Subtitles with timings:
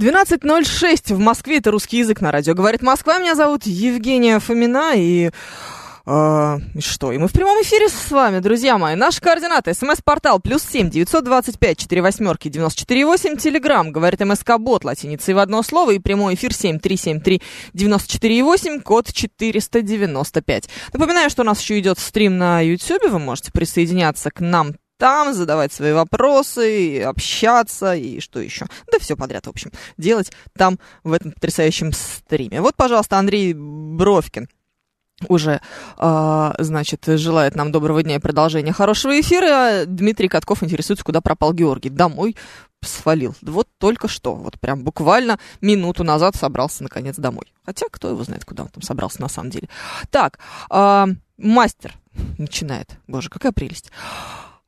[0.00, 2.54] 12.06 в Москве, это русский язык на радио.
[2.54, 5.26] Говорит Москва, меня зовут Евгения Фомина, и...
[5.26, 5.30] и
[6.80, 7.12] что?
[7.12, 8.94] И мы в прямом эфире с вами, друзья мои.
[8.94, 9.74] Наши координаты.
[9.74, 13.36] СМС-портал плюс семь девятьсот двадцать пять четыре восьмерки девяносто четыре восемь.
[13.36, 15.90] Телеграмм, говорит МСК Бот, латиницей в одно слово.
[15.90, 17.42] И прямой эфир семь три семь три
[17.74, 20.70] девяносто четыре восемь, код четыреста девяносто пять.
[20.94, 23.10] Напоминаю, что у нас еще идет стрим на YouTube.
[23.10, 28.66] Вы можете присоединяться к нам там, задавать свои вопросы, и общаться и что еще.
[28.92, 32.60] Да все подряд, в общем, делать там в этом потрясающем стриме.
[32.60, 34.48] Вот, пожалуйста, Андрей Бровкин
[35.28, 35.60] уже,
[35.96, 39.84] а, значит, желает нам доброго дня и продолжения хорошего эфира.
[39.86, 41.90] Дмитрий Катков интересуется, куда пропал Георгий.
[41.90, 42.36] Домой
[42.82, 43.34] свалил.
[43.42, 47.52] Вот только что, вот прям буквально минуту назад собрался наконец домой.
[47.64, 49.68] Хотя, кто его знает, куда он там собрался на самом деле.
[50.10, 50.38] Так,
[50.70, 51.08] а,
[51.38, 51.94] мастер
[52.38, 52.96] начинает.
[53.06, 53.90] Боже, какая прелесть.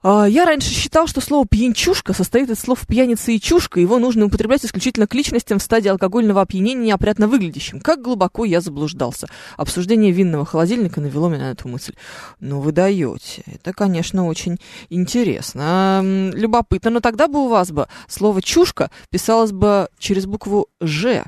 [0.03, 4.27] А, Я раньше считал, что слово «пьянчушка» состоит из слов «пьяница» и «чушка», его нужно
[4.27, 7.81] употреблять исключительно к личностям в стадии алкогольного опьянения неопрятно выглядящим.
[7.81, 9.29] Как глубоко я заблуждался.
[9.57, 11.95] Обсуждение винного холодильника навело меня на эту мысль.
[12.41, 13.45] Ну, вы даете.
[13.47, 14.59] Это, конечно, очень
[14.91, 16.01] интересно.
[16.35, 16.91] Любопытно.
[16.91, 21.25] Но тогда бы у вас бы слово «чушка» писалось бы через букву «ж»,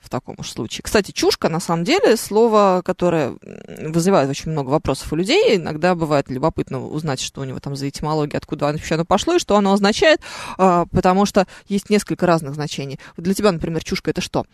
[0.00, 0.82] в таком уж случае.
[0.82, 5.56] Кстати, чушка, на самом деле, слово, которое вызывает очень много вопросов у людей.
[5.56, 9.34] Иногда бывает любопытно узнать, что у него там за этимология, откуда оно вообще оно пошло
[9.34, 10.20] и что оно означает,
[10.58, 12.98] а, потому что есть несколько разных значений.
[13.16, 14.46] Для тебя, например, чушка это что?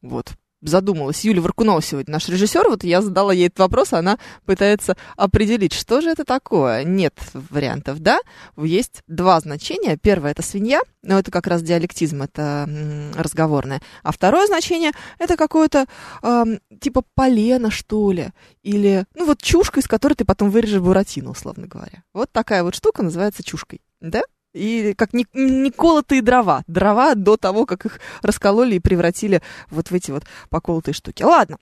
[0.00, 0.32] Вот,
[0.62, 1.24] задумалась.
[1.24, 2.68] Юля Варкунова сегодня наш режиссер.
[2.68, 6.84] Вот я задала ей этот вопрос, она пытается определить, что же это такое.
[6.84, 8.20] Нет вариантов, да?
[8.56, 9.96] Есть два значения.
[9.96, 12.68] Первое это свинья, но это как раз диалектизм, это
[13.16, 13.82] разговорное.
[14.02, 15.86] А второе значение это какое-то
[16.22, 18.30] ам, типа полено, что ли.
[18.62, 22.04] Или, ну вот чушка, из которой ты потом вырежешь буратино, условно говоря.
[22.12, 24.22] Вот такая вот штука называется чушкой, да?
[24.52, 26.62] И как не, не колотые дрова.
[26.66, 31.22] Дрова до того, как их раскололи и превратили вот в эти вот поколотые штуки.
[31.22, 31.58] Ладно.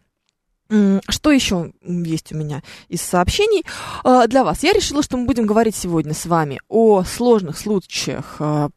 [1.08, 3.64] Что еще есть у меня из сообщений
[4.04, 4.62] А, для вас?
[4.62, 8.70] Я решила, что мы будем говорить сегодня с вами о сложных случаях а,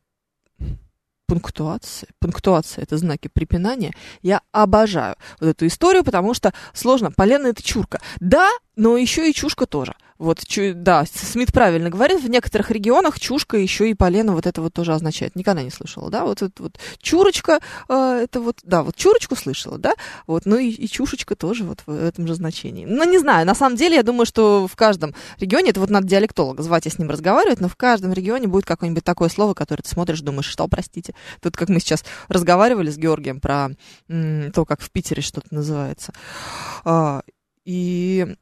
[1.28, 2.08] пунктуации.
[2.20, 3.92] Пунктуация это знаки препинания.
[4.22, 7.12] Я обожаю вот эту историю, потому что сложно.
[7.12, 8.02] Полено это чурка.
[8.20, 9.96] Да, но еще и чушка тоже.
[10.20, 14.62] Вот, чу- да, Смит правильно говорит, в некоторых регионах чушка еще и полено вот это
[14.62, 15.36] вот тоже означает.
[15.36, 16.24] Никогда не слышала, да?
[16.24, 19.94] Вот это вот чурочка, э, это вот, да, вот чурочку слышала, да?
[20.28, 22.86] Вот, ну и, и чушечка тоже вот в этом же значении.
[22.86, 26.08] Ну, не знаю, на самом деле, я думаю, что в каждом регионе, это вот надо
[26.08, 29.82] диалектолога звать и с ним разговаривать, но в каждом регионе будет какое-нибудь такое слово, которое
[29.82, 31.16] ты смотришь, думаешь, что, простите.
[31.42, 33.72] Тут, как мы сейчас разговаривали с Георгием про
[34.08, 36.14] м, то, как в Питере что-то называется.
[36.86, 37.24] А,
[37.66, 38.36] и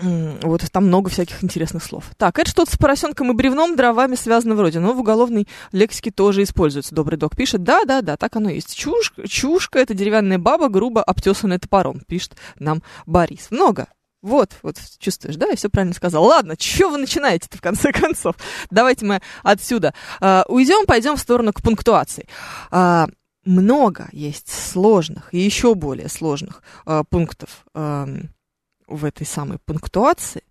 [0.00, 2.04] Вот там много всяких интересных слов.
[2.16, 6.42] Так, это что-то с поросенком и бревном, дровами связано вроде, но в уголовной лексике тоже
[6.42, 6.94] используется.
[6.94, 8.74] Добрый док пишет, да, да, да, так оно и есть.
[8.76, 13.50] Чушка, чушка это деревянная баба, грубо обтесанная топором, пишет нам Борис.
[13.50, 13.88] Много.
[14.20, 16.24] Вот, вот, чувствуешь, да, я все правильно сказал.
[16.24, 18.34] Ладно, что вы начинаете-то в конце концов?
[18.70, 22.28] Давайте мы отсюда а, уйдем, пойдем в сторону к пунктуации.
[22.70, 23.06] А,
[23.44, 28.30] много есть сложных и еще более сложных а, пунктов ам,
[28.88, 30.42] в этой самой пунктуации.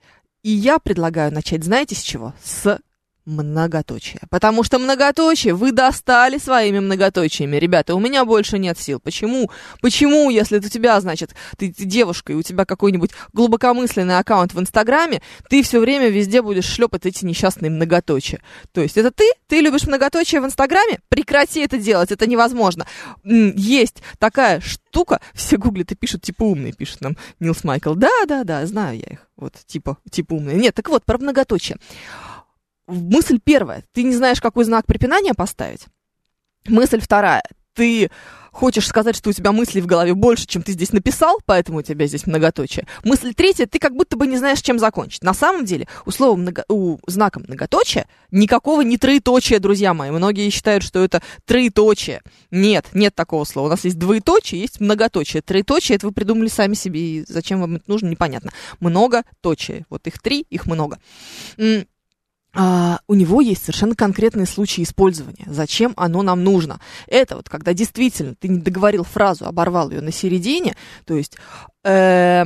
[0.43, 2.33] И я предлагаю начать, знаете, с чего?
[2.41, 2.79] С
[3.27, 4.21] многоточия.
[4.29, 7.57] Потому что многоточие вы достали своими многоточиями.
[7.57, 8.99] Ребята, у меня больше нет сил.
[8.99, 9.51] Почему?
[9.81, 14.59] Почему, если у тебя, значит, ты, ты девушка, и у тебя какой-нибудь глубокомысленный аккаунт в
[14.59, 18.39] Инстаграме, ты все время везде будешь шлепать эти несчастные многоточия.
[18.71, 19.29] То есть это ты?
[19.47, 20.99] Ты любишь многоточие в Инстаграме?
[21.09, 22.87] Прекрати это делать, это невозможно.
[23.23, 27.93] Есть такая штука, все гуглят и пишут, типа умные, пишет нам Нилс Майкл.
[27.93, 29.27] Да, да, да, знаю я их.
[29.35, 30.55] Вот, типа, типа умные.
[30.55, 31.77] Нет, так вот, про многоточие
[32.87, 35.85] мысль первая, ты не знаешь, какой знак препинания поставить.
[36.67, 37.43] Мысль вторая,
[37.73, 38.09] ты
[38.51, 41.81] хочешь сказать, что у тебя мыслей в голове больше, чем ты здесь написал, поэтому у
[41.83, 42.87] тебя здесь многоточие.
[43.03, 45.23] Мысль третья, ты как будто бы не знаешь, чем закончить.
[45.23, 50.09] На самом деле, у слова много, у знака многоточия никакого не троеточия, друзья мои.
[50.09, 52.23] Многие считают, что это троеточие.
[52.49, 53.67] Нет, нет такого слова.
[53.67, 55.43] У нас есть двоеточие, есть многоточие.
[55.43, 58.51] Троеточие, это вы придумали сами себе, и зачем вам это нужно, непонятно.
[58.79, 59.85] Многоточие.
[59.91, 60.97] Вот их три, их много.
[62.53, 65.45] А, у него есть совершенно конкретные случаи использования.
[65.47, 66.79] Зачем оно нам нужно?
[67.07, 71.37] Это вот когда действительно ты не договорил фразу, оборвал ее на середине, то есть,
[71.83, 72.45] э,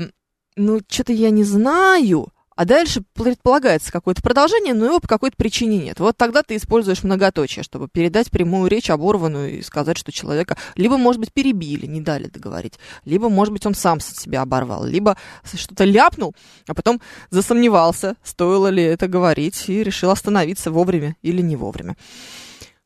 [0.55, 2.27] ну, что-то я не знаю,
[2.61, 5.99] а дальше предполагается какое-то продолжение, но его по какой-то причине нет.
[5.99, 10.95] Вот тогда ты используешь многоточие, чтобы передать прямую речь оборванную и сказать, что человека либо,
[10.97, 15.17] может быть, перебили, не дали договорить, либо, может быть, он сам себя оборвал, либо
[15.51, 16.35] что-то ляпнул,
[16.67, 21.97] а потом засомневался, стоило ли это говорить, и решил остановиться вовремя или не вовремя.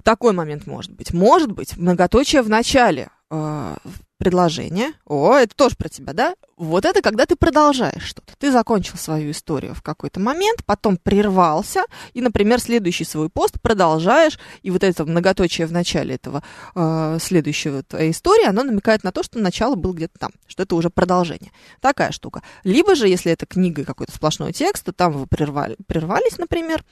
[0.06, 1.12] Такой момент может быть.
[1.12, 3.76] Может быть, многоточие в начале э,
[4.18, 4.94] предложение.
[5.06, 6.36] О, это тоже про тебя, да?
[6.58, 8.34] Вот это когда ты продолжаешь что-то.
[8.38, 11.84] Ты закончил свою историю в какой-то момент, потом прервался,
[12.14, 16.44] и, например, следующий свой пост продолжаешь, и вот это многоточие в начале этого
[16.76, 20.76] э, следующего твоей истории, оно намекает на то, что начало было где-то там, что это
[20.76, 21.52] уже продолжение.
[21.82, 22.42] Такая штука.
[22.64, 26.84] Либо же, если это книга какой-то сплошной текст, то там вы прервали, прервались, например,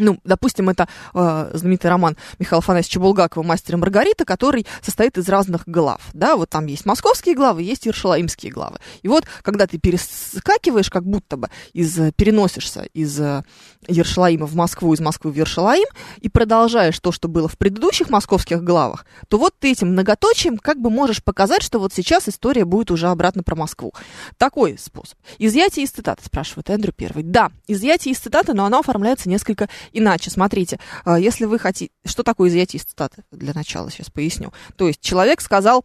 [0.00, 5.28] ну, допустим, это э, знаменитый роман Михаила Афанасьевича Булгакова «Мастер и Маргарита», который состоит из
[5.28, 8.78] разных глав, да, вот там есть московские главы, есть иерушалаимские главы.
[9.02, 13.44] И вот, когда ты перескакиваешь, как будто бы из, переносишься из э,
[13.86, 15.86] Иерушалаима в Москву, из Москвы в Иерушалаим,
[16.20, 20.80] и продолжаешь то, что было в предыдущих московских главах, то вот ты этим многоточием как
[20.80, 23.92] бы можешь показать, что вот сейчас история будет уже обратно про Москву.
[24.36, 25.18] Такой способ.
[25.38, 27.22] Изъятие из цитаты, спрашивает Эндрю Первый.
[27.22, 30.30] Да, изъятие из цитаты, но оно оформляется несколько иначе.
[30.30, 31.92] Смотрите, а, если вы хотите...
[32.04, 33.24] Что такое изъятие из цитаты?
[33.30, 34.52] Для начала сейчас поясню.
[34.76, 35.84] То есть человек сказал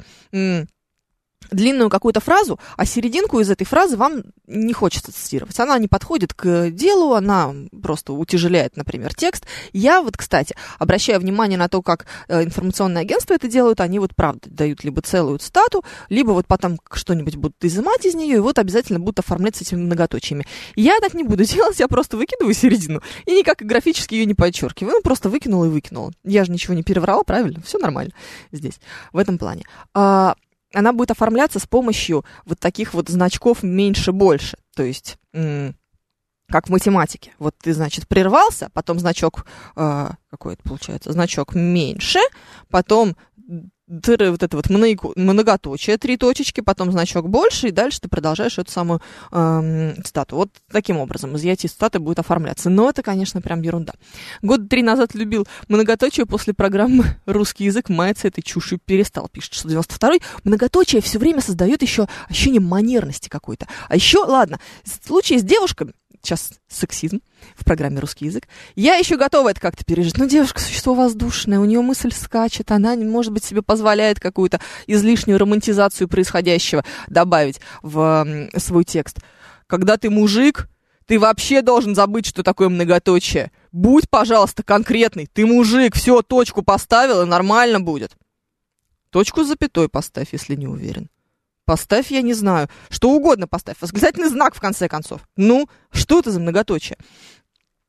[1.51, 5.59] длинную какую-то фразу, а серединку из этой фразы вам не хочется цитировать.
[5.59, 9.45] Она не подходит к делу, она просто утяжеляет, например, текст.
[9.74, 14.15] Я вот, кстати, обращаю внимание на то, как э, информационные агентства это делают, они вот
[14.15, 18.59] правда дают либо целую цитату, либо вот потом что-нибудь будут изымать из нее, и вот
[18.59, 20.45] обязательно будут оформлять с этими многоточиями.
[20.75, 24.95] Я так не буду делать, я просто выкидываю середину, и никак графически ее не подчеркиваю,
[24.95, 26.12] ну, просто выкинула и выкинула.
[26.24, 27.62] Я же ничего не переврала, правильно?
[27.65, 28.12] Все нормально
[28.51, 28.80] здесь,
[29.12, 29.63] в этом плане.
[29.94, 30.36] А,
[30.75, 34.57] она будет оформляться с помощью вот таких вот значков меньше-больше.
[34.75, 35.18] То есть
[36.48, 37.33] как в математике.
[37.39, 39.45] Вот ты, значит, прервался, потом значок,
[39.75, 42.19] э, какой это получается, значок меньше,
[42.69, 43.16] потом
[44.01, 48.71] тыры, вот это вот многоточие, три точечки, потом значок больше, и дальше ты продолжаешь эту
[48.71, 49.01] самую
[49.31, 50.35] эм, цитату.
[50.35, 52.69] Вот таким образом изъятие цитаты будет оформляться.
[52.69, 53.93] Но это, конечно, прям ерунда.
[54.41, 60.21] Год три назад любил многоточие, после программы «Русский язык» мается этой чушью перестал, пишет 692-й.
[60.43, 63.67] Многоточие все время создает еще ощущение манерности какой-то.
[63.88, 67.21] А еще, ладно, в случае с девушками, сейчас сексизм
[67.56, 68.47] в программе «Русский язык».
[68.75, 70.17] Я еще готова это как-то пережить.
[70.17, 75.38] Но девушка существо воздушное, у нее мысль скачет, она, может быть, себе позволяет какую-то излишнюю
[75.39, 79.19] романтизацию происходящего добавить в свой текст.
[79.67, 80.69] Когда ты мужик,
[81.06, 83.51] ты вообще должен забыть, что такое многоточие.
[83.71, 85.27] Будь, пожалуйста, конкретный.
[85.31, 88.15] Ты мужик, все, точку поставил, и нормально будет.
[89.12, 91.09] Точку с запятой поставь, если не уверен.
[91.65, 93.77] Поставь, я не знаю, что угодно поставь.
[93.81, 95.21] Восклицательный знак, в конце концов.
[95.35, 96.97] Ну, что это за многоточие?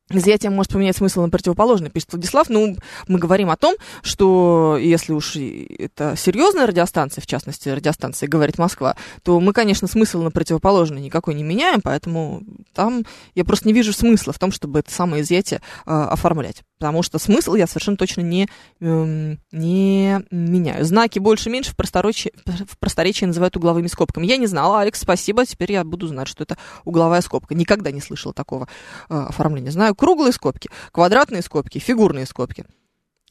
[0.08, 2.48] Изъятие может поменять смысл на противоположный, пишет Владислав.
[2.48, 2.76] Ну,
[3.08, 8.94] мы говорим о том, что если уж это серьезная радиостанция, в частности, радиостанция «Говорит Москва»,
[9.24, 13.92] то мы, конечно, смысл на противоположный никакой не меняем, поэтому там я просто не вижу
[13.92, 16.62] смысла в том, чтобы это самое изъятие э, оформлять.
[16.78, 18.48] Потому что смысл я совершенно точно не,
[18.80, 20.84] э, не меняю.
[20.84, 24.26] Знаки больше-меньше в просторечии, в просторечии называют угловыми скобками.
[24.26, 27.54] Я не знала, Алекс, спасибо, теперь я буду знать, что это угловая скобка.
[27.54, 28.68] Никогда не слышала такого
[29.08, 29.70] э, оформления.
[29.70, 32.66] Знаю круглые скобки, квадратные скобки, фигурные скобки.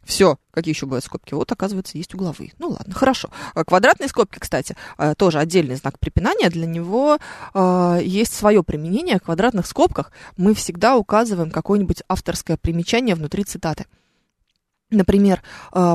[0.05, 1.33] Все, какие еще бывают скобки?
[1.33, 2.53] Вот, оказывается, есть угловые.
[2.59, 3.29] Ну ладно, хорошо.
[3.55, 6.49] А квадратные скобки, кстати, э, тоже отдельный знак препинания.
[6.49, 7.17] Для него
[7.53, 9.17] э, есть свое применение.
[9.17, 13.87] В квадратных скобках мы всегда указываем какое-нибудь авторское примечание внутри цитаты.
[14.91, 15.41] Например,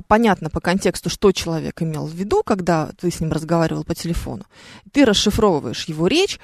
[0.09, 4.45] понятно по контексту, что человек имел в виду, когда ты с ним разговаривал по телефону.
[4.93, 6.41] Ты расшифровываешь его речь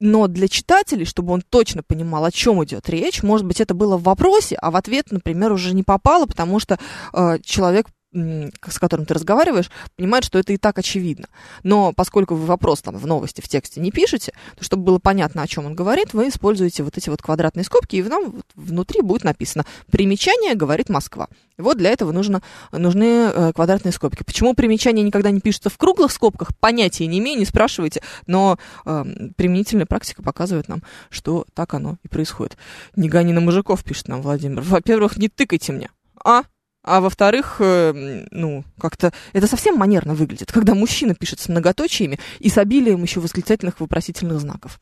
[0.00, 3.96] но для читателей, чтобы он точно понимал, о чем идет речь, может быть, это было
[3.96, 6.78] в вопросе, а в ответ, например, уже не попало, потому что
[7.12, 11.28] э, человек с которым ты разговариваешь, понимает, что это и так очевидно.
[11.62, 15.42] Но поскольку вы вопрос там в новости, в тексте не пишете, то чтобы было понятно,
[15.42, 19.24] о чем он говорит, вы используете вот эти вот квадратные скобки, и нам внутри будет
[19.24, 21.28] написано «Примечание говорит Москва».
[21.56, 24.24] Вот для этого нужно, нужны э, квадратные скобки.
[24.24, 29.04] Почему примечание никогда не пишется в круглых скобках, понятия не имею, не спрашивайте, но э,
[29.36, 32.56] применительная практика показывает нам, что так оно и происходит.
[32.96, 34.60] «Не гони на мужиков», пишет нам Владимир.
[34.62, 35.90] Во-первых, не тыкайте мне.
[36.24, 36.44] А?
[36.82, 42.48] А во-вторых, э, ну, как-то это совсем манерно выглядит, когда мужчина пишет с многоточиями и
[42.48, 44.80] с обилием еще восклицательных вопросительных знаков.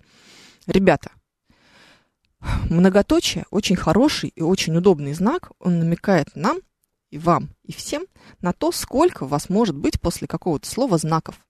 [0.66, 1.10] Ребята,
[2.70, 5.50] Многоточие очень хороший и очень удобный знак.
[5.58, 6.58] Он намекает нам,
[7.10, 8.04] и вам, и всем
[8.40, 11.40] на то, сколько у вас может быть после какого-то слова знаков.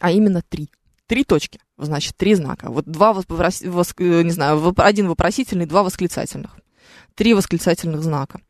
[0.00, 0.70] А именно три.
[1.06, 2.70] Три точки, значит, три знака.
[2.70, 6.56] Вот два, вос, вос, не знаю, один вопросительный, два восклицательных.
[7.14, 8.40] Три восклицательных знака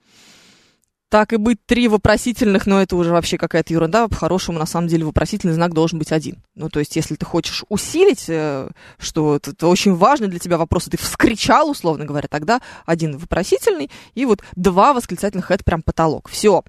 [1.11, 4.07] так и быть три вопросительных, но это уже вообще какая-то ерунда.
[4.07, 6.37] По-хорошему, на самом деле, вопросительный знак должен быть один.
[6.55, 10.85] Ну, то есть, если ты хочешь усилить, э, что это, очень важно для тебя вопрос,
[10.85, 16.29] ты вскричал, условно говоря, тогда один вопросительный и вот два восклицательных, это прям потолок.
[16.29, 16.63] Все.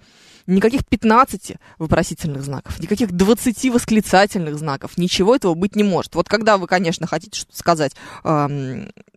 [0.48, 6.15] Никаких 15 вопросительных знаков, никаких 20 восклицательных знаков, ничего этого быть не может.
[6.15, 7.95] Вот когда вы, конечно, хотите сказать,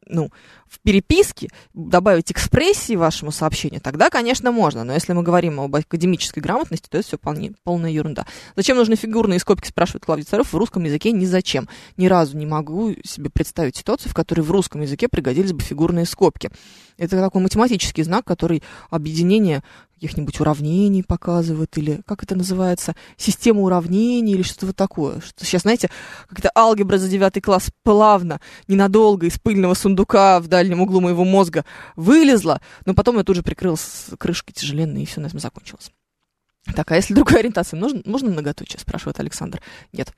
[0.07, 0.31] ну,
[0.69, 4.85] в переписке добавить экспрессии вашему сообщению, тогда, конечно, можно.
[4.85, 8.27] Но если мы говорим об академической грамотности, то это все полне, полная ерунда.
[8.57, 10.53] Зачем нужны фигурные скобки, спрашивает Клавдий Царев.
[10.53, 11.69] В русском языке ни зачем.
[11.97, 16.07] Ни разу не могу себе представить ситуацию, в которой в русском языке пригодились бы фигурные
[16.07, 16.51] скобки.
[16.97, 19.63] Это такой математический знак, который объединение
[20.05, 25.21] каких-нибудь уравнений показывает, или как это называется, система уравнений, или что-то вот такое.
[25.21, 25.91] Что сейчас, знаете,
[26.29, 31.65] как-то алгебра за девятый класс плавно, ненадолго из пыльного сундука в дальнем углу моего мозга
[31.97, 35.91] вылезла, но потом я тут же прикрыл с крышкой тяжеленной, и все на этом закончилось.
[36.75, 39.61] Так, а если другая ориентация, нужно, можно многоточие, спрашивает Александр.
[39.93, 40.13] Нет.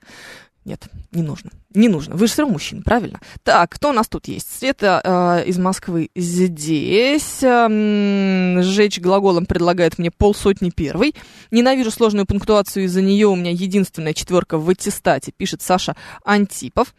[0.67, 1.51] Нет, не нужно.
[1.73, 2.17] Не нужно.
[2.17, 3.21] Вы же все равно мужчина, правильно?
[3.43, 4.51] Так, кто у нас тут есть?
[4.51, 7.41] Света э, из Москвы здесь.
[7.41, 11.15] Эм, сжечь глаголом предлагает мне полсотни первый.
[11.51, 15.95] Ненавижу сложную пунктуацию, из-за нее у меня единственная четверка в аттестате, пишет Саша
[16.25, 16.93] Антипов.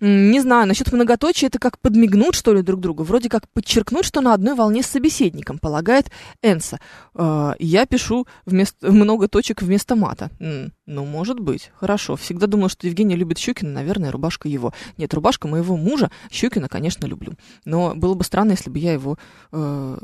[0.00, 3.04] Не знаю, насчет многоточия это как подмигнуть, что ли, друг другу.
[3.04, 6.10] Вроде как подчеркнуть, что на одной волне с собеседником, полагает
[6.42, 6.80] Энса.
[7.14, 10.30] Э, я пишу вместо, много точек вместо мата.
[10.40, 11.70] М, ну, может быть.
[11.76, 12.16] Хорошо.
[12.16, 14.72] Всегда думала, что Евгений любит Щукина, наверное, рубашка его.
[14.96, 16.10] Нет, рубашка моего мужа.
[16.30, 17.34] Щукина, конечно, люблю.
[17.64, 19.16] Но было бы странно, если бы я его
[19.52, 19.98] э,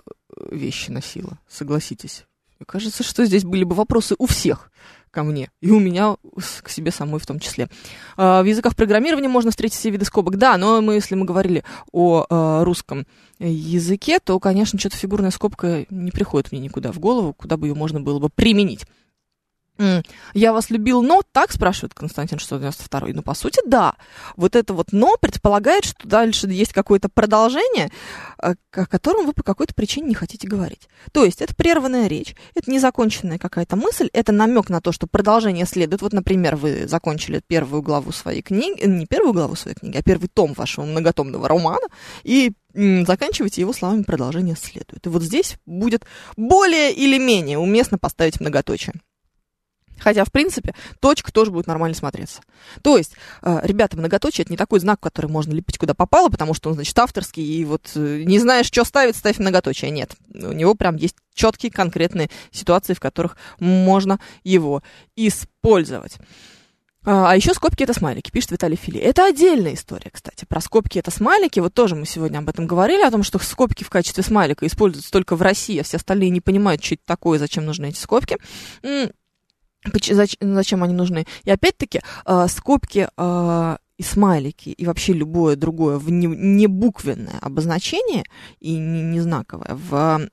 [0.50, 1.38] вещи носила.
[1.48, 2.26] Согласитесь.
[2.66, 4.70] Кажется, что здесь были бы вопросы у всех
[5.10, 6.16] ко мне, и у меня
[6.62, 7.68] к себе самой в том числе.
[8.16, 11.64] А, в языках программирования можно встретить все виды скобок, да, но мы, если мы говорили
[11.92, 13.06] о а, русском
[13.38, 17.74] языке, то, конечно, что-то фигурная скобка не приходит мне никуда в голову, куда бы ее
[17.74, 18.86] можно было бы применить.
[20.34, 23.08] Я вас любил, но так спрашивает Константин 692.
[23.14, 23.94] Ну, по сути, да.
[24.36, 27.90] Вот это вот но предполагает, что дальше есть какое-то продолжение,
[28.42, 30.88] э, о котором вы по какой-то причине не хотите говорить.
[31.12, 35.66] То есть это прерванная речь, это незаконченная какая-то мысль, это намек на то, что продолжение
[35.66, 36.02] следует.
[36.02, 40.28] Вот, например, вы закончили первую главу своей книги, не первую главу своей книги, а первый
[40.28, 41.86] том вашего многотомного романа,
[42.24, 45.06] и заканчиваете его словами продолжение следует.
[45.06, 46.04] И вот здесь будет
[46.36, 48.94] более или менее уместно поставить многоточие.
[49.98, 52.40] Хотя, в принципе, точка тоже будет нормально смотреться.
[52.82, 56.54] То есть, э, ребята, многоточие это не такой знак, который можно лепить куда попало, потому
[56.54, 59.90] что он, значит, авторский, и вот э, не знаешь, что ставить, ставь многоточие.
[59.90, 60.14] Нет.
[60.32, 64.82] У него прям есть четкие, конкретные ситуации, в которых можно его
[65.16, 66.18] использовать.
[67.04, 69.00] А, а еще скобки это смайлики, пишет Виталий Фили.
[69.00, 70.44] Это отдельная история, кстати.
[70.44, 71.58] Про скобки это смайлики.
[71.58, 75.10] Вот тоже мы сегодня об этом говорили, о том, что скобки в качестве смайлика используются
[75.10, 78.36] только в России, а все остальные не понимают, что это такое, зачем нужны эти скобки.
[80.40, 81.26] Зачем они нужны?
[81.44, 88.24] И опять-таки, э, скобки э, и смайлики, и вообще любое другое в не, буквенное обозначение
[88.60, 90.28] и не знаковое в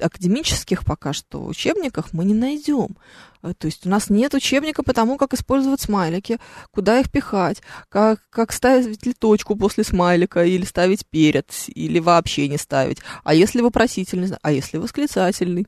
[0.00, 2.96] академических пока что учебниках мы не найдем.
[3.42, 6.38] Э, то есть у нас нет учебника по тому, как использовать смайлики,
[6.70, 12.48] куда их пихать, как, как ставить ли точку после смайлика, или ставить перед, или вообще
[12.48, 12.98] не ставить.
[13.24, 15.66] А если вопросительный, а если восклицательный.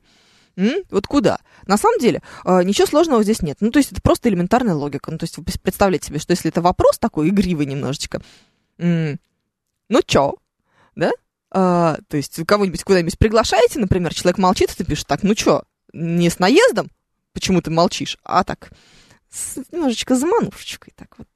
[0.57, 0.83] М?
[0.89, 1.39] Вот куда?
[1.65, 3.57] На самом деле, э, ничего сложного здесь нет.
[3.61, 5.11] Ну, то есть это просто элементарная логика.
[5.11, 8.21] Ну, то есть вы представляете себе, что если это вопрос такой игривый немножечко,
[8.77, 10.35] ну чё,
[10.95, 11.11] да?
[11.53, 15.63] А, то есть кого-нибудь куда-нибудь приглашаете, например, человек молчит, и ты пишешь так, ну чё,
[15.93, 16.89] не с наездом,
[17.33, 18.71] почему ты молчишь, а так,
[19.29, 21.27] с немножечко заманушечкой, так вот,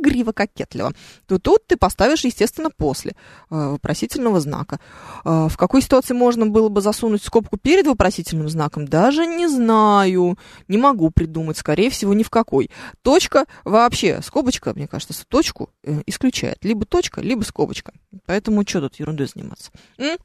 [0.00, 0.92] игриво-кокетливо,
[1.26, 3.14] то тут ты поставишь, естественно, после э,
[3.50, 4.80] вопросительного знака.
[5.24, 8.86] Э, в какой ситуации можно было бы засунуть скобку перед вопросительным знаком?
[8.86, 10.38] Даже не знаю,
[10.68, 12.70] не могу придумать, скорее всего, ни в какой.
[13.02, 16.58] Точка вообще, скобочка, мне кажется, точку э, исключает.
[16.62, 17.92] Либо точка, либо скобочка.
[18.26, 19.70] Поэтому что тут ерундой заниматься?
[19.98, 20.16] М?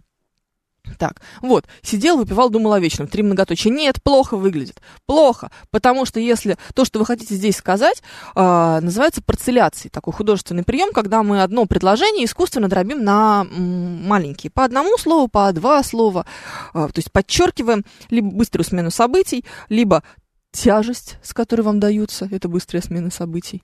[0.98, 3.08] Так, вот, сидел, выпивал, думал о вечном.
[3.08, 3.72] Три многоточия.
[3.72, 4.82] Нет, плохо выглядит.
[5.06, 8.02] Плохо, потому что если то, что вы хотите здесь сказать,
[8.36, 9.90] э, называется парцеляцией.
[9.90, 14.52] Такой художественный прием, когда мы одно предложение искусственно дробим на маленькие.
[14.52, 16.26] По одному слову, по два слова.
[16.74, 20.04] Э, то есть подчеркиваем либо быструю смену событий, либо
[20.52, 22.28] тяжесть, с которой вам даются.
[22.32, 23.62] Это быстрая смена событий.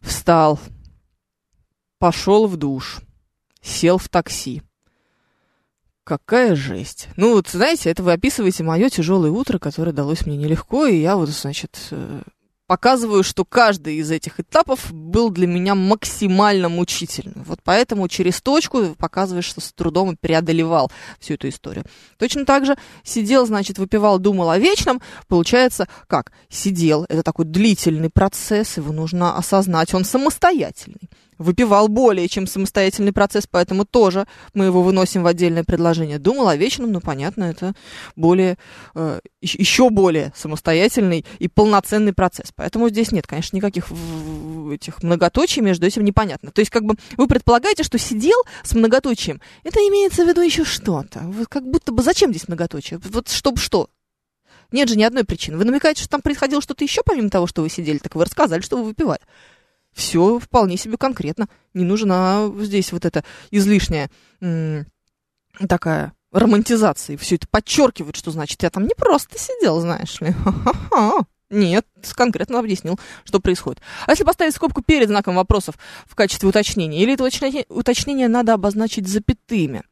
[0.00, 0.60] Встал,
[1.98, 3.00] пошел в душ,
[3.62, 4.62] сел в такси
[6.08, 7.08] Какая жесть.
[7.16, 11.16] Ну вот, знаете, это вы описываете мое тяжелое утро, которое далось мне нелегко, и я
[11.16, 12.22] вот, значит, э,
[12.66, 17.44] показываю, что каждый из этих этапов был для меня максимально мучительным.
[17.44, 21.84] Вот поэтому через точку показываешь, что с трудом преодолевал всю эту историю.
[22.16, 25.02] Точно так же сидел, значит, выпивал, думал о вечном.
[25.26, 26.32] Получается, как?
[26.48, 27.04] Сидел.
[27.10, 29.92] Это такой длительный процесс, его нужно осознать.
[29.92, 36.18] Он самостоятельный выпивал более чем самостоятельный процесс, поэтому тоже мы его выносим в отдельное предложение.
[36.18, 37.74] Думал о вечном, ну, понятно, это
[38.16, 38.58] более,
[38.94, 42.52] э, еще более самостоятельный и полноценный процесс.
[42.54, 43.86] Поэтому здесь нет, конечно, никаких
[44.72, 46.50] этих многоточий между этим непонятно.
[46.50, 50.64] То есть, как бы вы предполагаете, что сидел с многоточием, это имеется в виду еще
[50.64, 51.20] что-то.
[51.24, 53.00] Вот как будто бы зачем здесь многоточие?
[53.10, 53.88] Вот чтобы что?
[54.70, 55.56] Нет же ни одной причины.
[55.56, 58.60] Вы намекаете, что там происходило что-то еще, помимо того, что вы сидели, так вы рассказали,
[58.60, 59.20] что вы выпивали
[59.98, 61.48] все вполне себе конкретно.
[61.74, 64.10] Не нужна здесь вот эта излишняя
[65.68, 67.16] такая романтизация.
[67.16, 70.34] Все это подчеркивает, что значит, я там не просто сидел, знаешь ли.
[71.50, 73.80] Нет, конкретно объяснил, что происходит.
[74.06, 75.76] А если поставить скобку перед знаком вопросов
[76.06, 79.82] в качестве уточнения, или это уточнение, уточнение надо обозначить запятыми?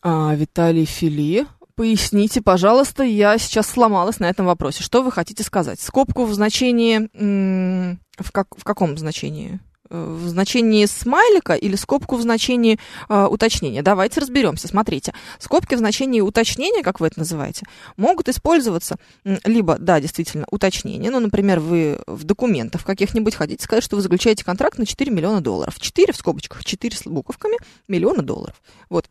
[0.00, 4.82] А, Виталий Фили Поясните, пожалуйста, я сейчас сломалась на этом вопросе.
[4.82, 5.80] Что вы хотите сказать?
[5.80, 7.98] Скобку в значении...
[8.18, 9.60] В, как, в каком значении?
[9.90, 13.82] Э, в значении смайлика или скобку в значении э, уточнения.
[13.82, 14.68] Давайте разберемся.
[14.68, 21.10] Смотрите, скобки в значении уточнения, как вы это называете, могут использоваться либо, да, действительно, уточнение.
[21.10, 25.40] Ну, например, вы в документах каких-нибудь хотите сказать, что вы заключаете контракт на 4 миллиона
[25.40, 25.78] долларов.
[25.78, 27.56] 4 в скобочках, 4 с буковками,
[27.88, 28.60] миллиона долларов.
[28.90, 29.08] Вот.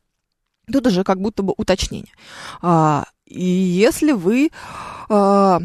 [0.71, 2.13] Тут уже как будто бы уточнение.
[2.61, 4.51] А, и если вы
[5.09, 5.61] а,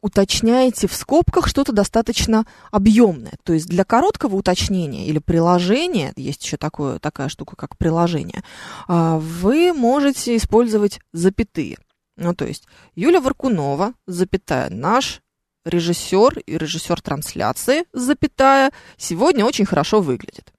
[0.00, 6.56] уточняете в скобках что-то достаточно объемное, то есть для короткого уточнения или приложения, есть еще
[6.56, 8.42] такое, такая штука, как приложение,
[8.86, 11.78] а, вы можете использовать запятые.
[12.16, 15.22] Ну, то есть Юля Варкунова, запятая, наш
[15.64, 20.52] режиссер и режиссер трансляции, запятая, сегодня очень хорошо выглядит.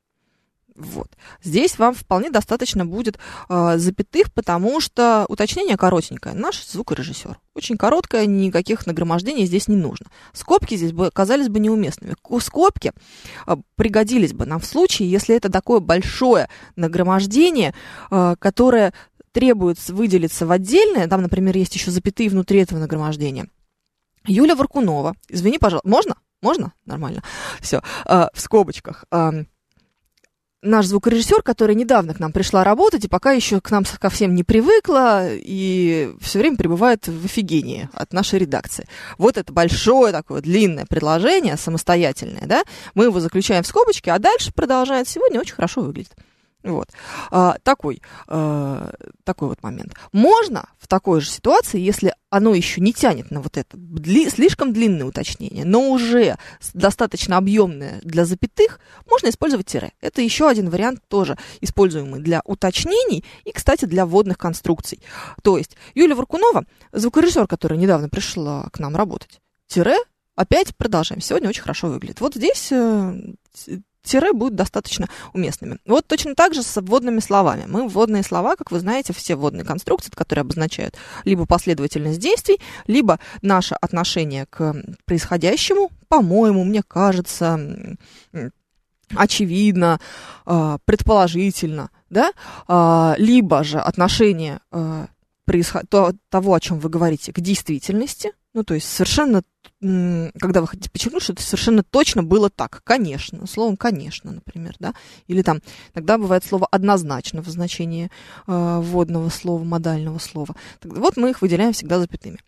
[0.80, 1.10] Вот.
[1.44, 6.34] Здесь вам вполне достаточно будет э, запятых, потому что уточнение коротенькое.
[6.34, 7.38] Наш звукорежиссер.
[7.54, 10.06] Очень короткое, никаких нагромождений здесь не нужно.
[10.32, 12.16] Скобки здесь бы казались бы неуместными.
[12.40, 12.94] Скобки
[13.46, 17.76] э, пригодились бы нам в случае, если это такое большое нагромождение,
[18.10, 18.94] э, которое
[19.34, 23.50] требует выделиться в отдельное, там, например, есть еще запятые внутри этого нагромождения.
[24.26, 26.16] Юля Варкунова, извини, пожалуйста, можно?
[26.42, 26.72] Можно?
[26.86, 27.22] Нормально.
[27.60, 29.04] Все, э, в скобочках
[30.62, 34.36] наш звукорежиссер, которая недавно к нам пришла работать и пока еще к нам ко всем
[34.36, 38.88] не привыкла и все время пребывает в офигении от нашей редакции.
[39.18, 44.52] Вот это большое такое длинное предложение, самостоятельное, да, мы его заключаем в скобочки, а дальше
[44.54, 46.14] продолжает сегодня очень хорошо выглядит.
[46.64, 46.90] Вот.
[47.32, 48.92] А, такой, а,
[49.24, 49.94] такой вот момент.
[50.12, 54.74] Можно в такой же ситуации, если оно еще не тянет на вот это дли, слишком
[54.74, 56.38] длинное уточнение, но уже
[56.74, 59.94] достаточно объемное для запятых, можно использовать тире.
[60.02, 65.02] Это еще один вариант тоже используемый для уточнений и, кстати, для вводных конструкций.
[65.42, 69.96] То есть Юлия Варкунова, звукорежиссер, которая недавно пришла к нам работать, тире
[70.36, 71.22] опять продолжаем.
[71.22, 72.22] Сегодня очень хорошо выглядит.
[72.22, 73.14] Вот здесь э,
[74.10, 75.78] тире будут достаточно уместными.
[75.86, 77.66] Вот точно так же с вводными словами.
[77.68, 80.96] Мы вводные слова, как вы знаете, все вводные конструкции, которые обозначают
[81.26, 87.60] либо последовательность действий, либо наше отношение к происходящему, по-моему, мне кажется,
[89.16, 90.00] очевидно,
[90.46, 92.32] а, предположительно, да,
[92.68, 95.08] а, либо же отношение а,
[96.30, 99.44] того, о чем вы говорите, к действительности, ну, то есть совершенно,
[99.80, 102.82] когда вы хотите подчеркнуть, что это совершенно точно было так.
[102.84, 103.46] Конечно.
[103.46, 104.94] Словом «конечно», например, да.
[105.28, 105.60] Или там,
[105.94, 108.10] иногда бывает слово «однозначно» в значении
[108.48, 110.56] э, вводного слова, модального слова.
[110.80, 112.40] Так, вот мы их выделяем всегда запятыми.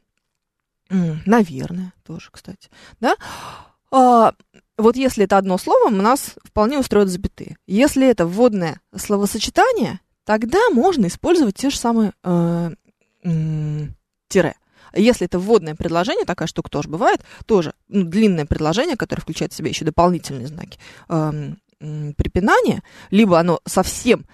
[0.90, 2.70] Наверное, тоже, кстати.
[3.00, 3.16] Да?
[3.92, 4.34] А,
[4.78, 7.58] вот если это одно слово, у нас вполне устроят запятые.
[7.68, 12.72] Если это вводное словосочетание, тогда можно использовать те же самые э,
[13.24, 13.88] э,
[14.28, 14.56] тире.
[14.94, 19.56] Если это вводное предложение, такая штука тоже бывает, тоже ну, длинное предложение, которое включает в
[19.56, 24.26] себя еще дополнительные знаки э, э, препинания, либо оно совсем,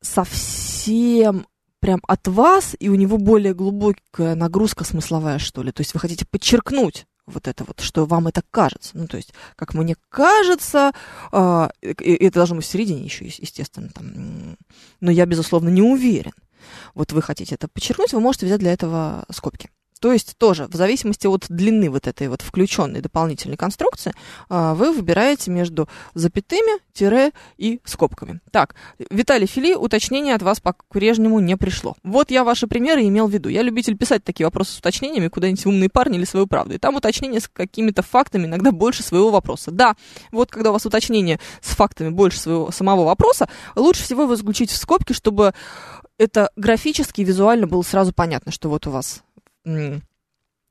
[0.00, 1.46] совсем
[1.80, 5.72] прям от вас, и у него более глубокая нагрузка смысловая, что ли.
[5.72, 8.92] То есть вы хотите подчеркнуть вот это вот, что вам это кажется.
[8.94, 10.92] Ну, то есть, как мне кажется,
[11.30, 14.56] э, это должно быть в середине еще, естественно, там,
[15.00, 16.32] но я, безусловно, не уверен.
[16.94, 20.74] Вот вы хотите это подчеркнуть, вы можете взять для этого скобки То есть тоже в
[20.74, 24.12] зависимости от длины вот этой вот включенной дополнительной конструкции
[24.48, 28.40] а, вы выбираете между запятыми, тире и скобками.
[28.50, 28.74] Так,
[29.10, 31.94] Виталий Фили, уточнение от вас по-прежнему не пришло.
[32.02, 33.48] Вот я ваши примеры имел в виду.
[33.48, 36.74] Я любитель писать такие вопросы с уточнениями куда-нибудь умные парни или свою правду.
[36.74, 39.70] И там уточнение с какими-то фактами иногда больше своего вопроса.
[39.70, 39.96] Да,
[40.32, 44.70] вот когда у вас уточнение с фактами больше своего самого вопроса, лучше всего его заключить
[44.70, 45.54] в скобки, чтобы
[46.18, 49.22] это графически и визуально было сразу понятно, что вот у вас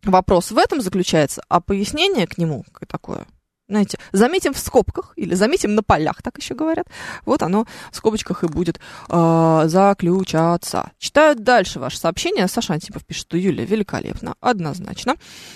[0.04, 3.26] вопрос в этом заключается, а пояснение к нему такое,
[3.70, 6.88] знаете, заметим в скобках или заметим на полях, так еще говорят.
[7.26, 8.80] Вот оно в скобочках и будет
[9.10, 10.92] э, заключаться.
[10.98, 12.48] Читаю дальше ваше сообщение.
[12.48, 15.16] Саша Антипов пишет, что Юлия великолепно, однозначно.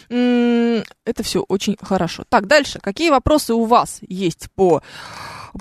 [0.10, 2.26] М-м, это все очень хорошо.
[2.28, 2.80] Так, дальше.
[2.82, 4.84] Какие вопросы у вас есть по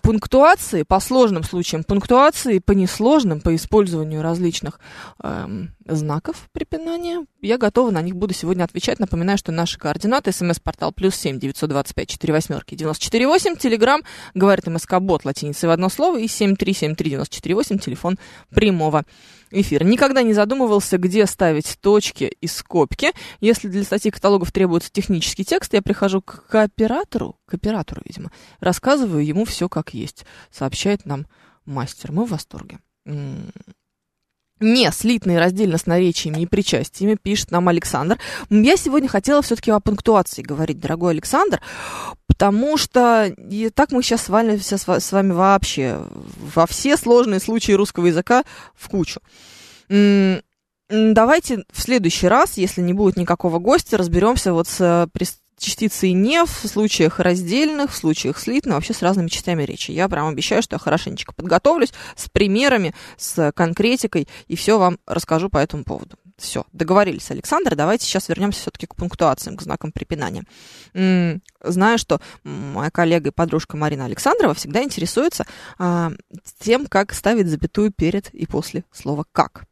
[0.02, 4.80] пунктуации, по сложным случаям пунктуации, по несложным, по использованию различных
[5.22, 7.26] эм, знаков препинания.
[7.40, 8.98] Я готова на них буду сегодня отвечать.
[8.98, 10.32] Напоминаю, что наши координаты.
[10.32, 13.56] СМС-портал плюс семь девятьсот двадцать пять четыре восьмерки девяносто четыре восемь.
[13.56, 14.02] Телеграмм
[14.34, 16.18] говорит МСК-бот латиницей в одно слово.
[16.18, 17.78] И семь три семь три девяносто четыре восемь.
[17.78, 18.18] Телефон
[18.54, 19.04] прямого
[19.52, 19.82] эфир.
[19.82, 23.10] Никогда не задумывался, где ставить точки и скобки.
[23.40, 29.24] Если для статьи каталогов требуется технический текст, я прихожу к кооператору, к оператору, видимо, рассказываю
[29.24, 31.26] ему все как есть, сообщает нам
[31.66, 32.12] мастер.
[32.12, 32.78] Мы в восторге.
[34.62, 38.18] Не слитные раздельно с наречиями и причастиями, пишет нам Александр.
[38.50, 41.62] Я сегодня хотела все-таки о пунктуации говорить, дорогой Александр,
[42.26, 46.06] потому что и так мы сейчас свалимся с вами вообще
[46.54, 49.20] во все сложные случаи русского языка в кучу.
[50.90, 55.08] Давайте в следующий раз, если не будет никакого гостя, разберемся вот с
[55.60, 59.90] частицей «не» в случаях раздельных, в случаях слитных, вообще с разными частями речи.
[59.92, 65.50] Я прям обещаю, что я хорошенечко подготовлюсь с примерами, с конкретикой, и все вам расскажу
[65.50, 66.16] по этому поводу.
[66.40, 67.76] Все, договорились, Александр.
[67.76, 70.44] Давайте сейчас вернемся все-таки к пунктуациям, к знакам препинания.
[71.62, 75.44] Знаю, что моя коллега и подружка Марина Александрова всегда интересуется
[75.78, 76.12] а,
[76.58, 79.64] тем, как ставить запятую перед и после слова «как»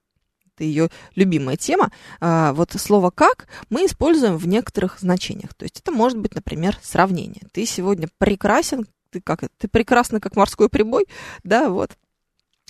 [0.58, 1.90] это ее любимая тема.
[2.20, 5.54] А, вот слово «как» мы используем в некоторых значениях.
[5.54, 7.42] То есть это может быть, например, сравнение.
[7.52, 11.06] Ты сегодня прекрасен, ты как ты прекрасна, как морской прибой,
[11.44, 11.92] да, вот.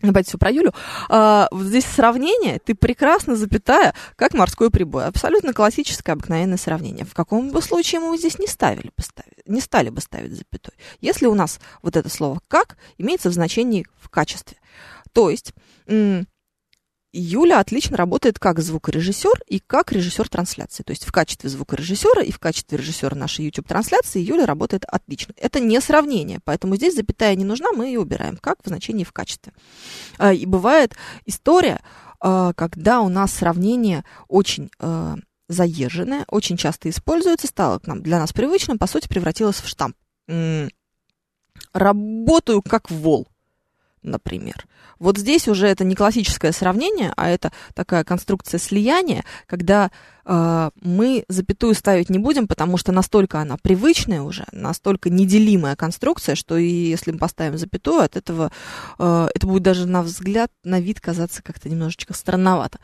[0.00, 0.72] Опять все про Юлю.
[1.08, 5.06] А, вот здесь сравнение, ты прекрасно, запятая, как морской прибой.
[5.06, 7.04] Абсолютно классическое, обыкновенное сравнение.
[7.04, 10.74] В каком бы случае мы здесь не ставили бы ставить, не стали бы ставить запятой.
[11.00, 14.58] Если у нас вот это слово «как» имеется в значении в качестве.
[15.12, 15.52] То есть
[17.12, 20.82] Юля отлично работает как звукорежиссер и как режиссер трансляции.
[20.82, 25.32] То есть в качестве звукорежиссера и в качестве режиссера нашей YouTube-трансляции Юля работает отлично.
[25.38, 29.12] Это не сравнение, поэтому здесь запятая не нужна, мы ее убираем, как в значении в
[29.12, 29.54] качестве.
[30.18, 30.94] А, и бывает
[31.24, 31.80] история,
[32.20, 35.16] а, когда у нас сравнение очень а,
[35.48, 39.96] заезженное, очень часто используется, стало к нам, для нас привычным, по сути, превратилось в штамп.
[41.72, 43.26] Работаю как вол
[44.02, 44.66] например.
[44.98, 49.90] Вот здесь уже это не классическое сравнение, а это такая конструкция слияния, когда
[50.24, 56.34] э, мы запятую ставить не будем, потому что настолько она привычная уже, настолько неделимая конструкция,
[56.34, 58.50] что и если мы поставим запятую, от этого
[58.98, 62.78] э, это будет даже на взгляд, на вид казаться как-то немножечко странновато.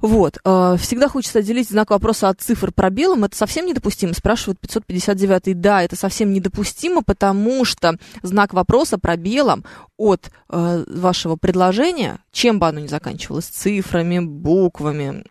[0.00, 0.38] Вот.
[0.44, 3.24] Э, всегда хочется отделить знак вопроса от цифр пробелом.
[3.24, 5.60] Это совсем недопустимо, спрашивает 559.
[5.60, 9.64] Да, это совсем недопустимо, потому что знак вопроса пробелом
[9.96, 15.24] от э, вашего предложения, чем бы оно ни заканчивалось, цифрами, буквами,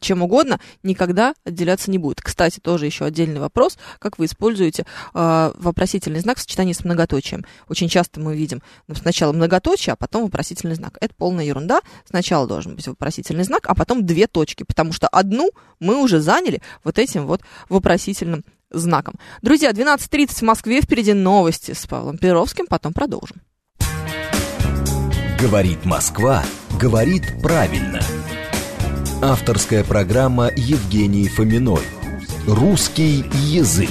[0.00, 2.20] чем угодно, никогда отделяться не будет.
[2.20, 7.46] Кстати, тоже еще отдельный вопрос, как вы используете э, вопросительный знак в сочетании с многоточием.
[7.68, 10.98] Очень часто мы видим ну, сначала многоточие, а потом вопросительный знак.
[11.00, 11.80] Это полная ерунда.
[12.06, 16.60] Сначала должен быть вопросительный знак, а потом две точки, потому что одну мы уже заняли
[16.84, 19.14] вот этим вот вопросительным знаком.
[19.40, 23.36] Друзья, 12.30 в Москве, впереди новости с Павлом Перовским, потом продолжим.
[25.40, 26.44] Говорит Москва,
[26.78, 28.00] говорит правильно.
[29.22, 31.82] Авторская программа Евгений Фоминой.
[32.46, 33.90] Русский язык.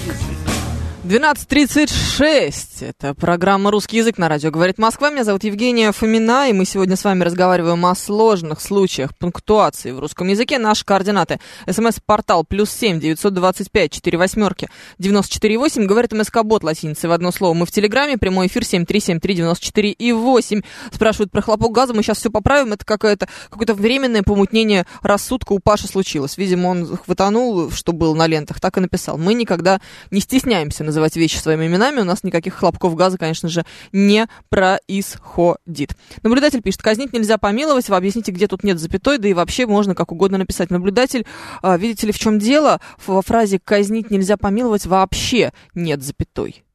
[1.09, 2.85] 12.36.
[2.87, 5.09] Это программа «Русский язык» на радио «Говорит Москва».
[5.09, 9.97] Меня зовут Евгения Фомина, и мы сегодня с вами разговариваем о сложных случаях пунктуации в
[9.99, 10.59] русском языке.
[10.59, 11.39] Наши координаты.
[11.67, 14.69] СМС-портал плюс семь девятьсот двадцать пять четыре восьмерки
[14.99, 15.87] девяносто четыре восемь.
[15.87, 17.55] Говорит МСК-бот латиницей в одно слово.
[17.55, 18.19] Мы в Телеграме.
[18.19, 20.61] Прямой эфир семь три семь три девяносто четыре и восемь.
[20.93, 21.95] Спрашивают про хлопок газа.
[21.95, 22.73] Мы сейчас все поправим.
[22.73, 26.37] Это какое-то какое-то временное помутнение рассудка у Паши случилось.
[26.37, 29.17] Видимо, он хватанул, что был на лентах, так и написал.
[29.17, 33.47] Мы никогда не стесняемся называть называть вещи своими именами, у нас никаких хлопков газа, конечно
[33.47, 35.95] же, не происходит.
[36.23, 39.95] Наблюдатель пишет, казнить нельзя помиловать, вы объясните, где тут нет запятой, да и вообще можно
[39.95, 40.69] как угодно написать.
[40.69, 41.25] Наблюдатель,
[41.61, 42.81] а, видите ли, в чем дело?
[43.05, 46.65] Во фразе «казнить нельзя помиловать» вообще нет запятой.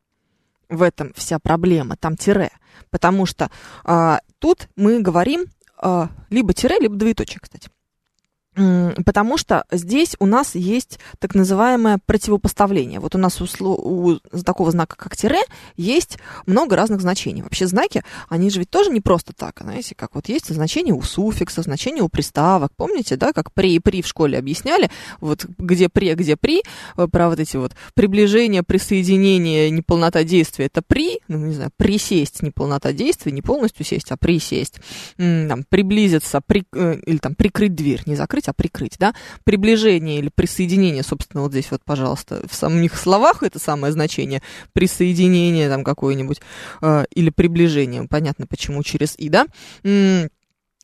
[0.71, 2.51] В этом вся проблема, там тире.
[2.91, 3.51] Потому что
[3.85, 5.45] а, тут мы говорим
[5.79, 7.69] а, либо тире, либо двоеточие, кстати.
[8.55, 13.01] Потому что здесь у нас есть так называемое противопоставление.
[13.01, 15.41] Вот у нас у, у такого знака, как тире,
[15.77, 17.43] есть много разных значений.
[17.43, 19.61] Вообще знаки, они же ведь тоже не просто так.
[19.61, 22.73] Знаете, как вот есть значение у суффикса, значение у приставок.
[22.77, 24.91] Помните, да, как при и при в школе объясняли,
[25.21, 26.63] вот где при, где при,
[26.97, 32.43] э, про вот эти вот приближение, присоединение, неполнота действия, это при, ну, не знаю, присесть,
[32.43, 34.81] неполнота действия, не полностью сесть, а присесть.
[35.17, 40.19] Там, приблизиться, при, э, или там прикрыть дверь, не закрыть, закрыть, а прикрыть, да, приближение
[40.19, 45.85] или присоединение, собственно, вот здесь вот, пожалуйста, в самих словах это самое значение, присоединение там
[45.85, 46.41] какое-нибудь,
[46.83, 49.47] э, или приближение, понятно, почему через «и», да,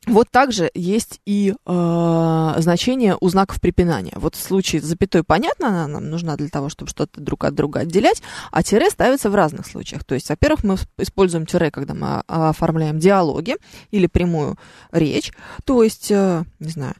[0.07, 4.13] вот также есть и э, значение у знаков препинания.
[4.15, 7.53] Вот в случае с запятой, понятно, она нам нужна для того, чтобы что-то друг от
[7.53, 10.03] друга отделять, а тире ставится в разных случаях.
[10.03, 13.57] То есть, во-первых, мы используем тире, когда мы оформляем диалоги
[13.91, 14.57] или прямую
[14.91, 15.31] речь.
[15.65, 16.95] То есть, э, не знаю,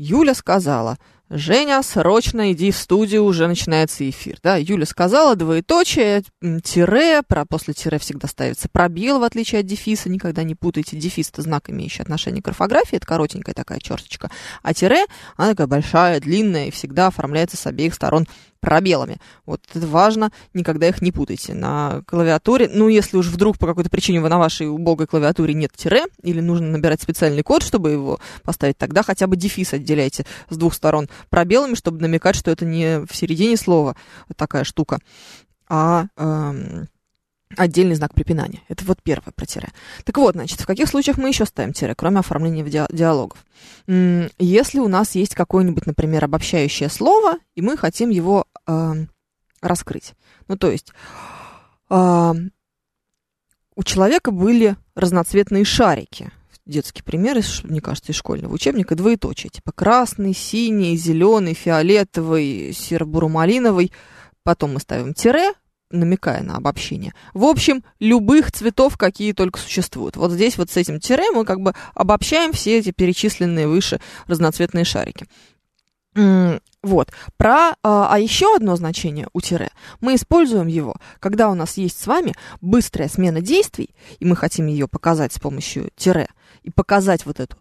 [0.00, 0.96] Юля сказала,
[1.28, 4.38] Женя, срочно иди в студию, уже начинается эфир.
[4.42, 6.22] Да, Юля сказала, двоеточие,
[6.64, 10.96] тире, про, после тире всегда ставится пробел, в отличие от дефиса, никогда не путайте.
[10.96, 14.30] Дефис– это знак, имеющий отношение к орфографии, это коротенькая такая черточка.
[14.62, 15.04] А тире,
[15.36, 18.26] она такая большая, длинная и всегда оформляется с обеих сторон
[18.60, 19.18] пробелами.
[19.46, 21.54] Вот это важно, никогда их не путайте.
[21.54, 25.72] На клавиатуре, ну, если уж вдруг по какой-то причине вы на вашей убогой клавиатуре нет
[25.74, 30.56] тире, или нужно набирать специальный код, чтобы его поставить, тогда хотя бы дефис отделяйте с
[30.56, 33.96] двух сторон пробелами, чтобы намекать, что это не в середине слова
[34.36, 34.98] такая штука,
[35.68, 36.06] а...
[36.16, 36.88] Эм,
[37.56, 38.60] отдельный знак препинания.
[38.68, 39.68] Это вот первое про тире.
[40.04, 43.44] Так вот, значит, в каких случаях мы еще ставим тире, кроме оформления диалогов?
[43.86, 48.92] Если у нас есть какое-нибудь, например, обобщающее слово, и мы хотим его э,
[49.60, 50.14] раскрыть.
[50.48, 50.92] Ну, то есть
[51.90, 52.32] э,
[53.74, 56.30] у человека были разноцветные шарики.
[56.66, 63.92] Детский пример, мне кажется, из школьного учебника, двоеточие, типа красный, синий, зеленый, фиолетовый, серо-буро-малиновый.
[64.44, 65.52] Потом мы ставим тире,
[65.90, 67.12] намекая на обобщение.
[67.34, 70.16] В общем, любых цветов, какие только существуют.
[70.16, 74.84] Вот здесь вот с этим тире мы как бы обобщаем все эти перечисленные выше разноцветные
[74.84, 75.26] шарики.
[76.82, 77.10] Вот.
[77.36, 79.70] Про, а, а еще одно значение у тире.
[80.00, 84.66] Мы используем его, когда у нас есть с вами быстрая смена действий, и мы хотим
[84.66, 86.28] ее показать с помощью тире,
[86.62, 87.56] и показать вот эту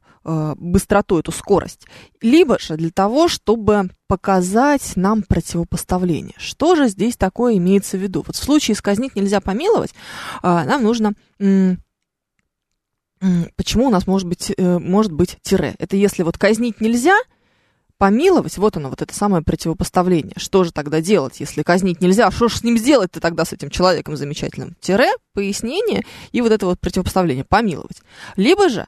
[0.57, 1.85] быстроту, эту скорость,
[2.21, 6.33] либо же для того, чтобы показать нам противопоставление.
[6.37, 8.23] Что же здесь такое имеется в виду?
[8.25, 9.93] Вот в случае с казнить нельзя помиловать,
[10.41, 11.13] э, нам нужно...
[11.39, 11.75] Э,
[13.55, 15.75] почему у нас может быть, э, может быть тире?
[15.77, 17.17] Это если вот казнить нельзя,
[17.99, 20.33] помиловать, вот оно, вот это самое противопоставление.
[20.37, 22.31] Что же тогда делать, если казнить нельзя?
[22.31, 24.75] Что же с ним сделать-то тогда, с этим человеком замечательным?
[24.79, 28.01] Тире, пояснение и вот это вот противопоставление, помиловать.
[28.37, 28.87] Либо же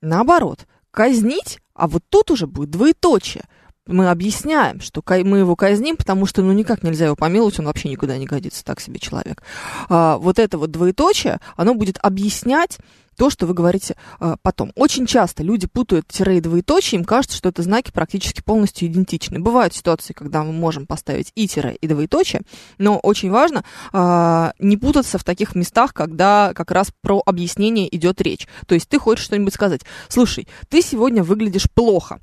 [0.00, 3.44] наоборот, казнить, а вот тут уже будет двоеточие.
[3.86, 7.90] Мы объясняем, что мы его казним, потому что ну никак нельзя его помиловать, он вообще
[7.90, 9.42] никуда не годится, так себе человек.
[9.90, 12.78] А, вот это вот двоеточие, оно будет объяснять
[13.14, 14.72] то, что вы говорите э, потом.
[14.74, 19.38] Очень часто люди путают тире и двоеточие, им кажется, что это знаки практически полностью идентичны.
[19.38, 22.42] Бывают ситуации, когда мы можем поставить и тире, и двоеточие,
[22.78, 28.20] но очень важно э, не путаться в таких местах, когда как раз про объяснение идет
[28.20, 28.46] речь.
[28.66, 29.82] То есть ты хочешь что-нибудь сказать.
[30.08, 32.20] Слушай, ты сегодня выглядишь плохо.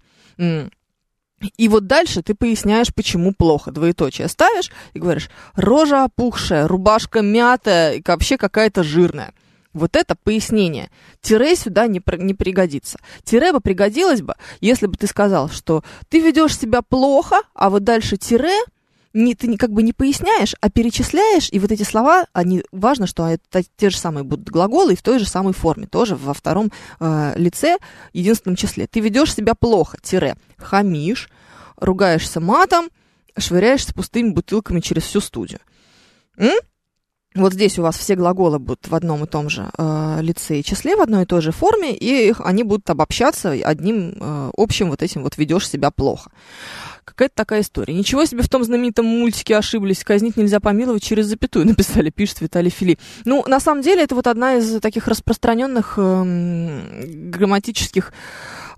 [1.58, 3.72] И вот дальше ты поясняешь, почему плохо.
[3.72, 9.34] Двоеточие ставишь и говоришь, рожа опухшая, рубашка мятая, и вообще какая-то жирная.
[9.74, 10.90] Вот это пояснение.
[11.22, 13.00] Тире сюда не, не пригодится.
[13.24, 17.84] Тире бы пригодилось бы, если бы ты сказал, что ты ведешь себя плохо, а вот
[17.84, 18.54] дальше тире
[19.14, 23.28] не, ты как бы не поясняешь, а перечисляешь, и вот эти слова, они важно, что
[23.28, 26.72] это те же самые будут глаголы и в той же самой форме, тоже во втором
[27.00, 27.78] э, лице,
[28.14, 28.88] единственном числе.
[28.88, 31.30] Ты ведешь себя плохо, тире, хамишь,
[31.78, 32.90] ругаешься матом,
[33.38, 35.60] швыряешься пустыми бутылками через всю студию.
[36.38, 36.58] М?
[37.34, 40.64] Вот здесь у вас все глаголы будут в одном и том же э, лице и
[40.64, 44.90] числе, в одной и той же форме, и их, они будут обобщаться одним э, общим
[44.90, 46.30] вот этим вот «ведешь себя плохо».
[47.06, 47.94] Какая-то такая история.
[47.94, 50.04] Ничего себе в том знаменитом мультике ошиблись.
[50.04, 53.00] Казнить нельзя помиловать через запятую, написали, пишет Виталий Фили.
[53.24, 58.12] Ну, на самом деле, это вот одна из таких распространенных э, грамматических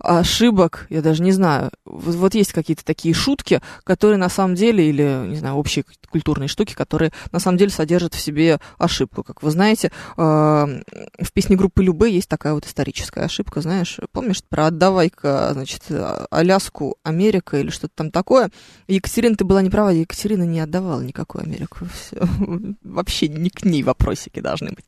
[0.03, 1.71] ошибок, я даже не знаю.
[1.85, 6.47] Вот, вот есть какие-то такие шутки, которые на самом деле, или, не знаю, общие культурные
[6.47, 9.23] штуки, которые на самом деле содержат в себе ошибку.
[9.23, 14.43] Как вы знаете, э, в песне группы Любе есть такая вот историческая ошибка, знаешь, помнишь,
[14.43, 15.83] про «отдавай-ка, значит,
[16.29, 18.51] Аляску, Америка» или что-то там такое.
[18.87, 21.87] Екатерина, ты была не права, Екатерина не отдавала никакую Америку.
[21.93, 22.27] Все.
[22.83, 24.85] Вообще не к ней вопросики должны быть.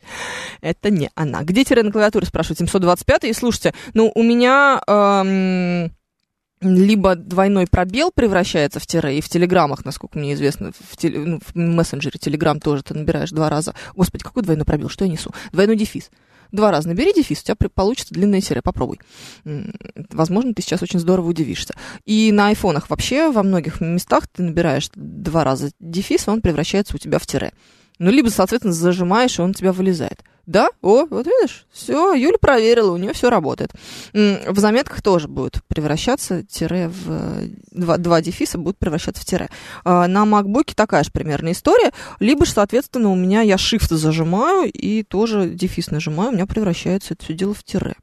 [0.62, 1.44] Это не она.
[1.44, 4.82] Где тире на клавиатуре, спрашивают, 725 и слушайте, ну, у меня...
[6.62, 11.40] Либо двойной пробел превращается в тире, и в телеграммах, насколько мне известно, в, теле, ну,
[11.40, 13.76] в мессенджере телеграм тоже ты набираешь два раза.
[13.94, 15.32] Господи, какой двойной пробел, что я несу?
[15.52, 16.10] Двойной дефис.
[16.52, 19.00] Два раза набери дефис, у тебя получится длинное тире, попробуй.
[19.44, 21.76] Возможно, ты сейчас очень здорово удивишься.
[22.06, 27.00] И на айфонах вообще во многих местах ты набираешь два раза дефис, он превращается у
[27.00, 27.52] тебя в тире.
[28.00, 30.24] Ну, либо, соответственно, зажимаешь, и он у тебя вылезает.
[30.46, 30.70] Да?
[30.82, 33.72] О, вот видишь, все, Юля проверила, у нее все работает.
[34.14, 37.50] В заметках тоже будет превращаться тире в...
[37.72, 39.50] Два, два дефиса будут превращаться в тире.
[39.84, 41.92] А, на MacBook такая же примерная история.
[42.20, 47.16] Либо же, соответственно, у меня я shift зажимаю и тоже дефис нажимаю, у меня превращается
[47.16, 47.96] это все дело в тире.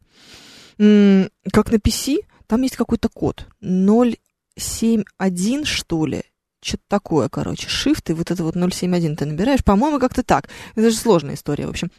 [0.79, 3.47] Как на PC, там есть какой-то код.
[3.61, 6.23] 071, что ли,
[6.61, 10.49] что-то такое, короче, shift, и вот это вот 071 ты набираешь, по-моему, как-то так.
[10.75, 11.91] Это же сложная история, в общем.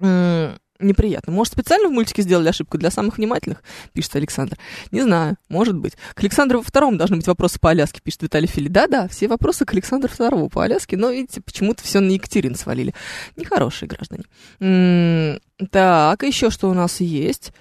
[0.00, 1.32] Неприятно.
[1.32, 4.56] Может, специально в мультике сделали ошибку для самых внимательных, пишет Александр.
[4.90, 5.94] Не знаю, может быть.
[6.14, 8.68] К Александру Второму должны быть вопросы по Аляске, пишет Виталий Фили.
[8.68, 12.94] Да-да, все вопросы к Александру Второму по Аляске, но, видите, почему-то все на Екатерин свалили.
[13.36, 14.24] Нехорошие граждане.
[14.60, 17.52] М-м- так, еще что у нас есть?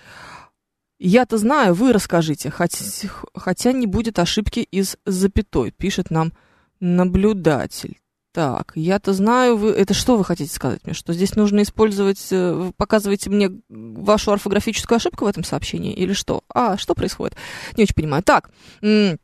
[1.00, 6.34] Я-то знаю, вы расскажите, хоть, хотя не будет ошибки из запятой, пишет нам
[6.80, 7.97] наблюдатель.
[8.38, 9.71] Так, я-то знаю, вы...
[9.71, 10.93] Это что вы хотите сказать мне?
[10.93, 12.23] Что здесь нужно использовать...
[12.30, 15.91] Э, показываете мне вашу орфографическую ошибку в этом сообщении?
[15.91, 16.43] Или что?
[16.54, 17.36] А, что происходит?
[17.78, 18.21] Не очень понимаю.
[18.21, 19.17] Так, перед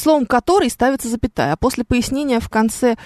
[0.00, 2.96] словом «который» ставится запятая, а после пояснения в конце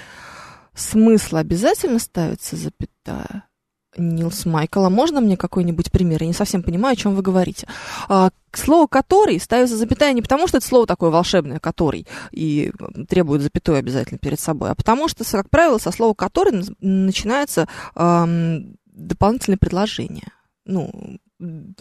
[0.76, 3.48] смысла обязательно ставится запятая?
[3.96, 6.22] Нилс Майкл, а можно мне какой-нибудь пример?
[6.22, 7.66] Я не совсем понимаю, о чем вы говорите.
[8.08, 12.72] А, к слову «который» ставится запятая не потому, что это слово такое волшебное «который» и
[13.08, 18.76] требует запятой обязательно перед собой, а потому что, как правило, со слова «который» начинается эм,
[18.86, 20.32] дополнительное предложение.
[20.64, 21.18] Ну,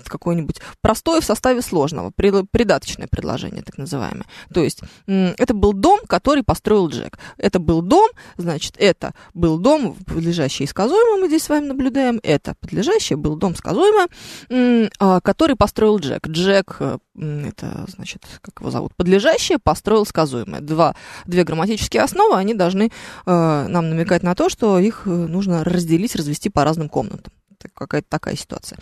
[0.05, 4.25] какое-нибудь простое в составе сложного, придаточное предложение, так называемое.
[4.53, 7.19] То есть это был дом, который построил Джек.
[7.37, 12.19] Это был дом, значит, это был дом, подлежащий и сказуемый, мы здесь с вами наблюдаем.
[12.23, 14.07] Это подлежащий был дом сказуемый,
[14.99, 16.27] а, который построил Джек.
[16.27, 20.61] Джек, э, это, значит, как его зовут, подлежащее построил сказуемое.
[20.61, 20.95] Два,
[21.25, 22.89] две грамматические основы, они должны э,
[23.25, 27.33] нам намекать на то, что их э, нужно разделить, развести по разным комнатам
[27.73, 28.79] какая-то такая ситуация.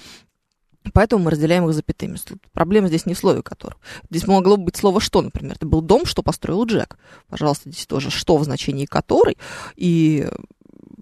[0.93, 2.17] Поэтому мы разделяем их запятыми.
[2.53, 3.79] Проблема здесь не в слове которого.
[4.09, 5.55] Здесь могло быть слово «что», например.
[5.55, 6.97] Это был дом, что построил Джек.
[7.29, 9.37] Пожалуйста, здесь тоже «что» в значении «который».
[9.75, 10.27] И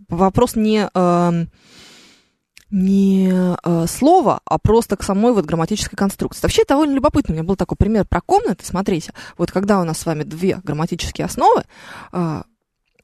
[0.09, 0.89] вопрос не...
[0.93, 1.45] Э,
[2.71, 6.41] не э, слово, а просто к самой вот грамматической конструкции.
[6.41, 7.33] Вообще это довольно любопытно.
[7.33, 8.65] У меня был такой пример про комнаты.
[8.65, 11.63] Смотрите, вот когда у нас с вами две грамматические основы,
[12.11, 12.41] э,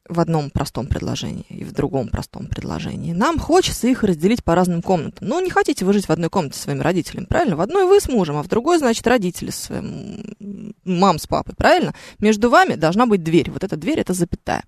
[0.08, 3.12] в одном простом предложении и в другом простом предложении.
[3.12, 5.28] Нам хочется их разделить по разным комнатам.
[5.28, 7.56] Ну, не хотите вы жить в одной комнате со своими родителями, правильно?
[7.56, 11.54] В одной вы с мужем, а в другой, значит, родители со своим мам с папой,
[11.56, 11.94] правильно?
[12.18, 13.50] Между вами должна быть дверь.
[13.50, 14.64] Вот эта дверь— это запятая.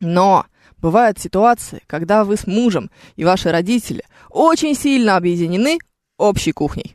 [0.00, 0.46] Но
[0.78, 5.78] бывают ситуации, когда вы с мужем и ваши родители очень сильно объединены
[6.16, 6.94] общей кухней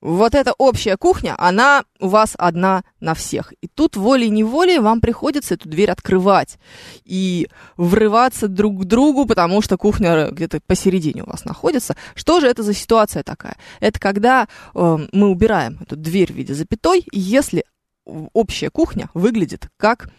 [0.00, 3.52] вот эта общая кухня, она у вас одна на всех.
[3.60, 6.58] И тут волей-неволей вам приходится эту дверь открывать
[7.04, 11.96] и врываться друг к другу, потому что кухня где-то посередине у вас находится.
[12.14, 13.56] Что же это за ситуация такая?
[13.80, 17.64] Это когда э, мы убираем эту дверь в виде запятой, если
[18.06, 20.10] общая кухня выглядит как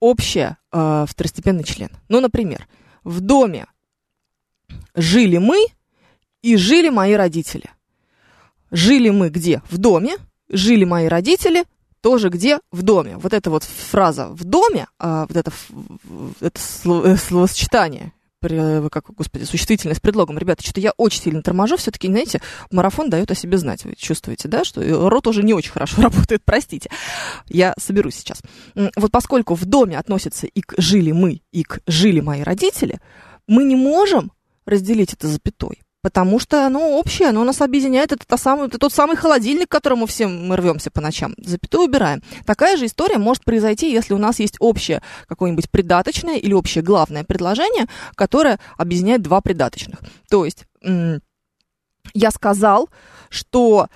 [0.00, 1.90] общая э, второстепенный член.
[2.08, 2.66] Ну, например,
[3.04, 3.66] в доме
[4.94, 5.64] жили мы
[6.42, 7.70] и жили мои родители.
[8.70, 9.62] Жили мы где?
[9.70, 10.16] В доме.
[10.50, 11.64] Жили мои родители
[12.00, 12.60] тоже где?
[12.70, 13.16] В доме.
[13.16, 15.52] Вот эта вот фраза «в доме», а, вот это,
[16.40, 20.38] это э, словосочетание, э, как, господи, существительное с предлогом.
[20.38, 23.84] Ребята, что-то я очень сильно торможу, все-таки, знаете, марафон дает о себе знать.
[23.84, 26.88] Вы чувствуете, да, что рот уже не очень хорошо работает, простите.
[27.48, 28.42] Я соберусь сейчас.
[28.96, 33.00] Вот поскольку в доме относится и к «жили мы», и к «жили мои родители»,
[33.48, 34.30] мы не можем
[34.66, 35.82] разделить это запятой.
[36.00, 38.12] Потому что оно общее, оно нас объединяет.
[38.12, 41.34] Это, та самая, это тот самый холодильник, к которому все мы рвемся по ночам.
[41.38, 42.22] Запятую убираем.
[42.46, 47.24] Такая же история может произойти, если у нас есть общее какое-нибудь придаточное или общее главное
[47.24, 49.98] предложение, которое объединяет два придаточных.
[50.30, 50.66] То есть
[52.14, 52.88] я сказал,
[53.28, 53.88] что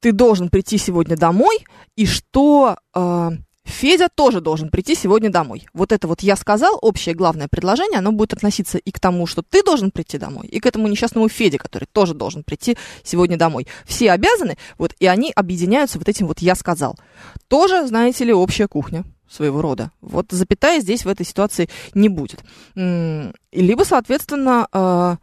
[0.00, 1.64] ты должен прийти сегодня домой,
[1.96, 3.30] и что э,
[3.68, 5.66] Федя тоже должен прийти сегодня домой.
[5.74, 9.42] Вот это вот я сказал, общее главное предложение, оно будет относиться и к тому, что
[9.42, 13.66] ты должен прийти домой, и к этому несчастному Феде, который тоже должен прийти сегодня домой.
[13.84, 16.96] Все обязаны, вот, и они объединяются вот этим вот я сказал.
[17.48, 19.90] Тоже, знаете ли, общая кухня своего рода.
[20.00, 22.42] Вот запятая здесь в этой ситуации не будет.
[22.74, 25.16] Либо, соответственно, э,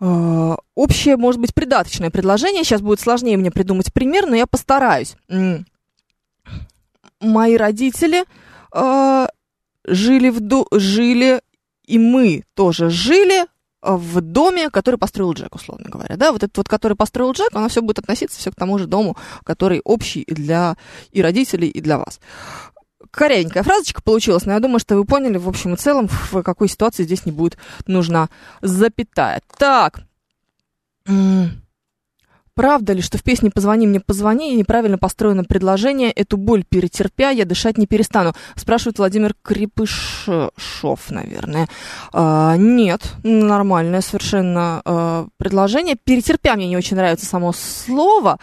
[0.00, 2.64] э, общее, может быть, придаточное предложение.
[2.64, 5.14] Сейчас будет сложнее мне придумать пример, но я постараюсь
[7.20, 8.24] мои родители
[8.72, 9.26] э,
[9.84, 10.66] жили, в до...
[10.72, 11.40] жили,
[11.84, 13.46] и мы тоже жили
[13.80, 16.16] в доме, который построил Джек, условно говоря.
[16.16, 18.86] Да, вот этот вот, который построил Джек, оно все будет относиться все к тому же
[18.86, 20.76] дому, который общий для
[21.12, 22.20] и родителей, и для вас.
[23.10, 26.68] Корявенькая фразочка получилась, но я думаю, что вы поняли, в общем и целом, в какой
[26.68, 27.56] ситуации здесь не будет
[27.86, 28.28] нужна
[28.60, 29.40] запятая.
[29.56, 30.00] Так.
[32.58, 37.44] Правда ли, что в песне «Позвони мне, позвони» неправильно построено предложение «Эту боль перетерпя, я
[37.44, 38.32] дышать не перестану»?
[38.56, 40.50] Спрашивает Владимир Крепышов,
[41.08, 41.68] наверное.
[42.12, 45.94] А, нет, нормальное совершенно а, предложение.
[46.02, 48.40] «Перетерпя» мне не очень нравится само слово,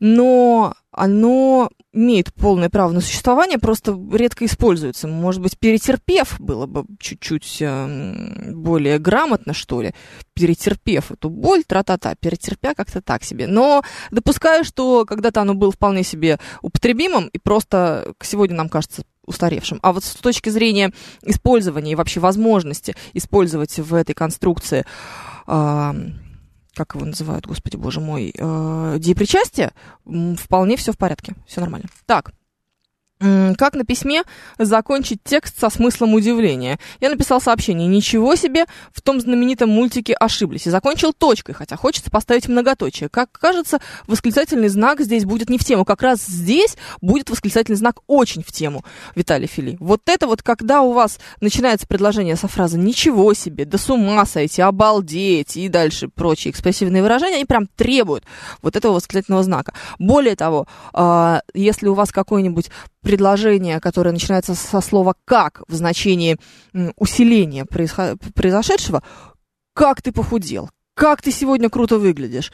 [0.00, 5.06] но оно имеет полное право на существование, просто редко используется.
[5.06, 9.94] Может быть, перетерпев было бы чуть-чуть э, более грамотно, что ли,
[10.34, 13.46] перетерпев эту боль, тра-та-та, перетерпя как-то так себе.
[13.46, 19.78] Но допускаю, что когда-то оно было вполне себе употребимым, и просто сегодня нам кажется устаревшим.
[19.82, 20.92] А вот с точки зрения
[21.22, 24.86] использования и вообще возможности использовать в этой конструкции
[25.46, 25.92] э,
[26.76, 29.72] как его называют, господи, боже мой, э, деепричастие,
[30.04, 31.88] вполне все в порядке, все нормально.
[32.04, 32.32] Так,
[33.18, 34.22] как на письме
[34.58, 36.78] закончить текст со смыслом удивления?
[37.00, 37.86] Я написал сообщение.
[37.86, 40.66] Ничего себе, в том знаменитом мультике ошиблись.
[40.66, 43.08] И закончил точкой, хотя хочется поставить многоточие.
[43.08, 45.84] Как кажется, восклицательный знак здесь будет не в тему.
[45.84, 49.76] Как раз здесь будет восклицательный знак очень в тему, Виталий Фили.
[49.80, 54.26] Вот это вот, когда у вас начинается предложение со фразы «ничего себе», «да с ума
[54.26, 58.24] сойти», «обалдеть» и дальше прочие экспрессивные выражения, они прям требуют
[58.62, 59.72] вот этого восклицательного знака.
[59.98, 62.70] Более того, а, если у вас какой-нибудь
[63.06, 66.38] предложение, которое начинается со слова «как» в значении
[66.96, 69.04] усиления произошедшего,
[69.74, 72.52] «как ты похудел», «как ты сегодня круто выглядишь»,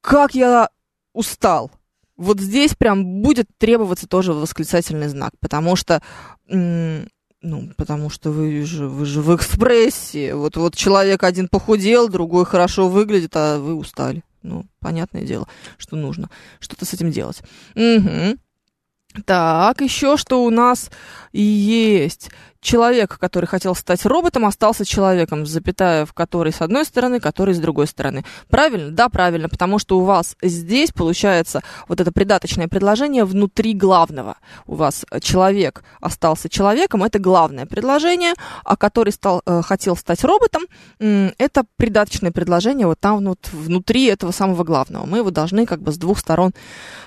[0.00, 0.70] «как я
[1.12, 1.72] устал»,
[2.16, 6.02] вот здесь прям будет требоваться тоже восклицательный знак, потому что,
[6.46, 10.34] ну, потому что вы же, вы же в экспрессе.
[10.36, 14.22] Вот, вот человек один похудел, другой хорошо выглядит, а вы устали.
[14.42, 15.48] Ну, понятное дело,
[15.78, 16.30] что нужно
[16.60, 17.40] что-то с этим делать.
[17.74, 18.38] Угу.
[19.24, 20.90] Так, еще что у нас
[21.32, 22.30] есть.
[22.60, 27.58] Человек, который хотел стать роботом, остался человеком, запятая, в который с одной стороны, который с
[27.58, 28.24] другой стороны.
[28.50, 28.90] Правильно?
[28.90, 34.36] Да, правильно, потому что у вас здесь получается вот это придаточное предложение внутри главного.
[34.66, 38.34] У вас человек остался человеком, это главное предложение,
[38.64, 40.64] а который стал, э, хотел стать роботом,
[40.98, 45.06] это придаточное предложение вот там вот внутри этого самого главного.
[45.06, 46.52] Мы его должны как бы с двух сторон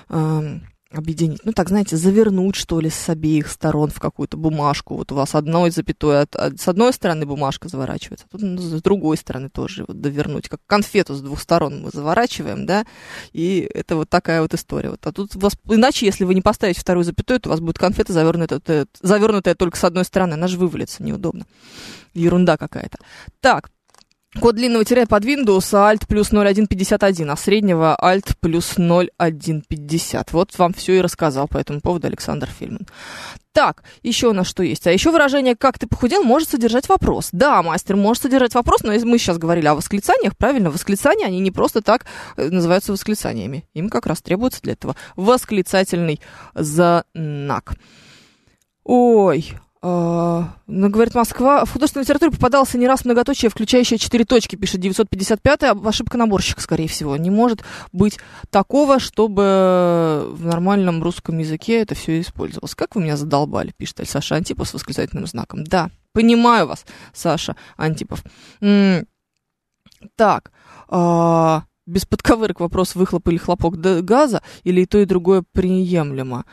[0.08, 0.58] э,
[0.94, 4.96] объединить, ну так, знаете, завернуть, что ли, с обеих сторон в какую-то бумажку.
[4.96, 8.58] Вот у вас одной запятой, от, от, с одной стороны бумажка заворачивается, а тут ну,
[8.58, 12.84] с другой стороны тоже вот довернуть, как конфету с двух сторон мы заворачиваем, да,
[13.32, 14.90] и это вот такая вот история.
[14.90, 15.06] Вот.
[15.06, 17.78] А тут у вас, иначе, если вы не поставите вторую запятую, то у вас будет
[17.78, 21.46] конфета завернутая, завернутая только с одной стороны, она же вывалится, неудобно.
[22.14, 22.98] Ерунда какая-то.
[23.40, 23.70] Так,
[24.40, 30.32] Код длинного тире под Windows Alt плюс 0151, а среднего Alt плюс 0150.
[30.32, 32.86] Вот вам все и рассказал по этому поводу Александр Фильман.
[33.52, 34.86] Так, еще у нас что есть?
[34.86, 37.28] А еще выражение «как ты похудел» может содержать вопрос.
[37.32, 40.70] Да, мастер может содержать вопрос, но мы сейчас говорили о восклицаниях, правильно?
[40.70, 42.06] Восклицания, они не просто так
[42.38, 43.66] э, называются восклицаниями.
[43.74, 46.22] Им как раз требуется для этого восклицательный
[46.54, 47.74] знак.
[48.84, 49.52] Ой,
[49.84, 51.64] Uh, ну, говорит, Москва.
[51.64, 56.86] В художественной литературе попадался не раз многоточие, включающее четыре точки, пишет 955 ошибка наборщика, скорее
[56.86, 57.16] всего.
[57.16, 58.20] Не может быть
[58.50, 62.76] такого, чтобы в нормальном русском языке это все использовалось.
[62.76, 65.64] Как вы меня задолбали, пишет Саша Антипов с восклицательным знаком.
[65.64, 68.22] Да, понимаю вас, Саша Антипов.
[70.16, 70.52] Так,
[70.88, 76.44] uh, без подковырок вопрос выхлоп или хлопок газа, или и то, и другое приемлемо.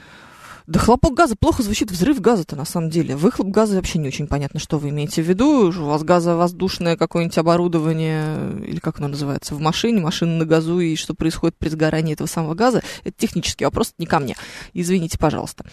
[0.70, 3.16] Да хлопок газа плохо звучит, взрыв газа-то на самом деле.
[3.16, 5.72] Выхлоп газа вообще не очень понятно, что вы имеете в виду.
[5.72, 10.96] У вас газовоздушное какое-нибудь оборудование, или как оно называется, в машине, машина на газу, и
[10.96, 14.36] что происходит при сгорании этого самого газа, это технический вопрос, не ко мне.
[14.74, 15.66] Извините, пожалуйста.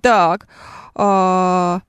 [0.00, 0.46] Так,
[0.94, 1.80] а...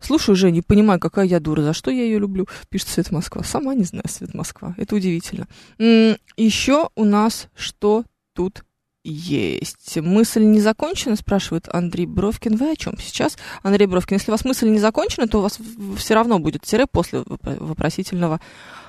[0.00, 3.42] Слушаю Женю, понимаю, какая я дура, за что я ее люблю, пишет Свет Москва.
[3.42, 5.46] Сама не знаю, Свет Москва, это удивительно.
[5.78, 8.64] Еще у нас что тут
[9.04, 9.96] есть.
[9.98, 12.56] Мысль не закончена, спрашивает Андрей Бровкин.
[12.56, 13.36] Вы о чем сейчас?
[13.62, 15.58] Андрей Бровкин, если у вас мысль не закончена, то у вас
[15.96, 18.40] все равно будет тире после вопросительного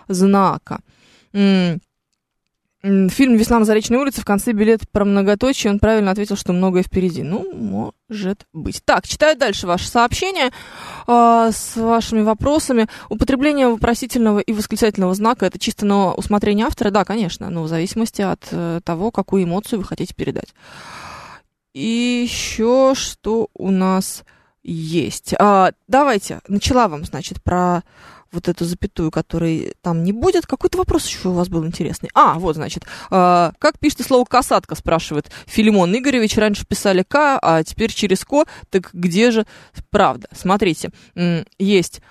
[0.08, 0.80] знака.
[2.86, 5.72] Фильм «Весна на Заречной улице» в конце билет про многоточие.
[5.72, 7.24] Он правильно ответил, что многое впереди.
[7.24, 8.84] Ну, может быть.
[8.86, 10.52] Так, читаю дальше ваше сообщение
[11.08, 12.88] э, с вашими вопросами.
[13.10, 16.92] Употребление вопросительного и восклицательного знака– это чисто на усмотрение автора?
[16.92, 20.54] Да, конечно, но в зависимости от э, того, какую эмоцию вы хотите передать.
[21.74, 24.24] И еще что у нас
[24.62, 25.34] есть.
[25.40, 27.82] А, давайте, начала вам, значит, про
[28.36, 30.46] вот эту запятую, которой там не будет.
[30.46, 32.10] Какой-то вопрос еще у вас был интересный.
[32.14, 36.38] А, вот, значит, э, как пишется слово «касатка», спрашивает Филимон Игоревич.
[36.38, 38.46] Раньше писали «к», а теперь через «ко».
[38.70, 39.46] Так где же
[39.90, 40.28] правда?
[40.32, 40.92] Смотрите,
[41.58, 42.02] есть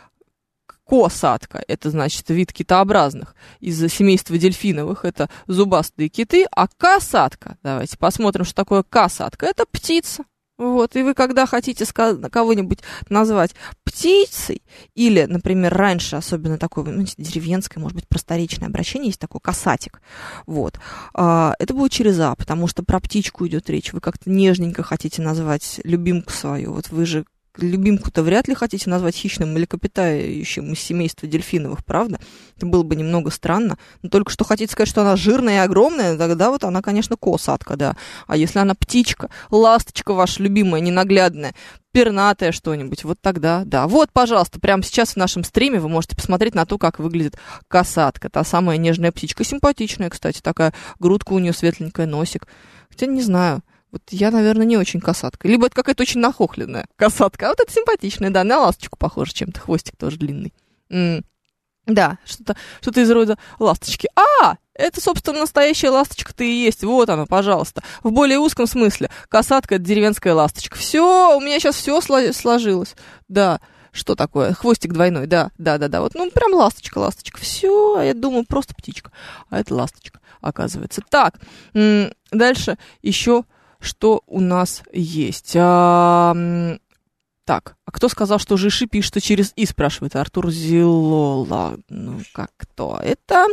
[0.87, 8.45] косатка, это значит вид китообразных из семейства дельфиновых, это зубастые киты, а касатка, давайте посмотрим,
[8.45, 10.25] что такое касатка, это птица.
[10.57, 12.79] Вот, и вы когда хотите кого-нибудь
[13.09, 14.63] назвать птицей,
[14.95, 20.01] или, например, раньше, особенно такое, ну, деревенское, может быть, просторечное обращение, есть такой касатик,
[20.47, 20.79] вот,
[21.13, 25.23] а, это будет через «а», потому что про птичку идет речь, вы как-то нежненько хотите
[25.23, 27.25] назвать любимку свою, вот вы же
[27.59, 32.19] любимку-то вряд ли хотите назвать хищным млекопитающим из семейства дельфиновых, правда?
[32.57, 33.79] Это было бы немного странно.
[34.03, 37.77] Но только что хотите сказать, что она жирная и огромная, тогда вот она, конечно, косатка,
[37.77, 37.97] да.
[38.27, 41.55] А если она птичка, ласточка ваша любимая, ненаглядная,
[41.93, 43.87] пернатая что-нибудь, вот тогда, да.
[43.87, 47.37] Вот, пожалуйста, прямо сейчас в нашем стриме вы можете посмотреть на то, как выглядит
[47.69, 48.29] касатка.
[48.29, 52.49] Та самая нежная птичка, симпатичная, кстати, такая грудка у нее светленькая, носик.
[52.91, 53.63] Хотя не знаю,
[53.95, 55.47] вот я, наверное, не очень касатка.
[55.47, 57.47] Либо это какая-то очень нахохленная касатка.
[57.47, 59.61] А вот это симпатичная, да, на ласточку похоже чем-то.
[59.61, 60.53] Хвостик тоже длинный.
[60.91, 61.25] М-м.
[61.87, 64.09] Да, что-то что из рода ласточки.
[64.17, 66.83] А, это, собственно, настоящая ласточка-то и есть.
[66.83, 67.85] Вот она, пожалуйста.
[68.03, 69.11] В более узком смысле.
[69.29, 70.77] Касатка— это деревенская ласточка.
[70.77, 72.97] Все, у меня сейчас все сложилось.
[73.29, 73.61] Да,
[73.93, 74.55] что такое?
[74.55, 76.01] Хвостик двойной, да, да, да, да.
[76.01, 77.39] Вот, ну, прям ласточка, ласточка.
[77.39, 79.13] Все, я думаю, просто птичка.
[79.51, 81.01] А это ласточка, оказывается.
[81.09, 81.39] Так,
[82.33, 83.45] дальше еще
[83.85, 85.53] что у нас есть.
[85.57, 86.35] А,
[87.45, 91.79] так, а кто сказал, что Жиши пишется через «и», спрашивает Артур Зилола.
[91.89, 92.99] Ну, как кто?
[93.03, 93.47] Это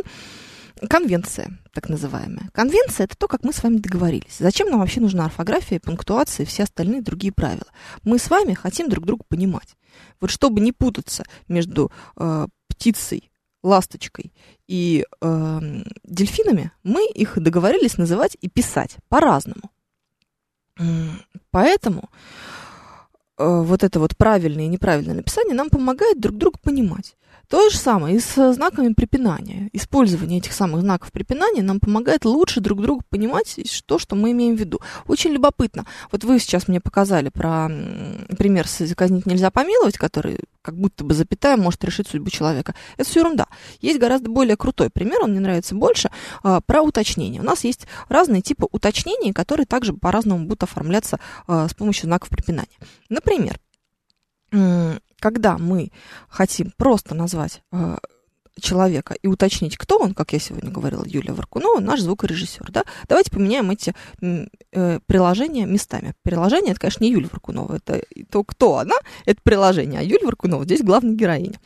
[0.88, 2.48] конвенция, так называемая.
[2.52, 4.36] Конвенция– это то, как мы с вами договорились.
[4.38, 7.66] Зачем нам вообще нужна орфография, пунктуация и все остальные другие правила?
[8.02, 9.76] Мы с вами хотим друг друга понимать.
[10.20, 13.30] Вот чтобы не путаться между э, птицей,
[13.62, 14.32] ласточкой
[14.66, 15.60] и э,
[16.02, 19.70] дельфинами, мы их договорились называть и писать по-разному.
[21.50, 22.08] Поэтому
[23.38, 27.16] э, вот это вот правильное и неправильное написание нам помогает друг друга понимать.
[27.48, 29.68] То же самое и с знаками препинания.
[29.74, 34.56] Использование этих самых знаков препинания нам помогает лучше друг друга понимать то, что мы имеем
[34.56, 34.80] в виду.
[35.06, 35.84] Очень любопытно.
[36.10, 37.68] Вот вы сейчас мне показали про
[38.38, 42.74] пример с «казнить нельзя помиловать», который как будто бы запятая может решить судьбу человека.
[42.96, 43.48] Это все ерунда.
[43.80, 46.10] Есть гораздо более крутой пример, он мне нравится больше,
[46.42, 47.42] а, про уточнение.
[47.42, 52.30] У нас есть разные типы уточнений, которые также по-разному будут оформляться а, с помощью знаков
[52.30, 52.78] препинания.
[53.10, 53.58] Например,
[55.22, 55.92] когда мы
[56.28, 57.96] хотим просто назвать э,
[58.60, 63.30] человека и уточнить, кто он, как я сегодня говорила, Юлия Варкунова, наш звукорежиссер, да, давайте
[63.30, 66.14] поменяем эти э, приложения местами.
[66.24, 70.64] Приложение, это, конечно, не Юлия Варкунова, это то, кто она, это приложение, а Юлия Варкунова
[70.64, 71.60] здесь главная героиня.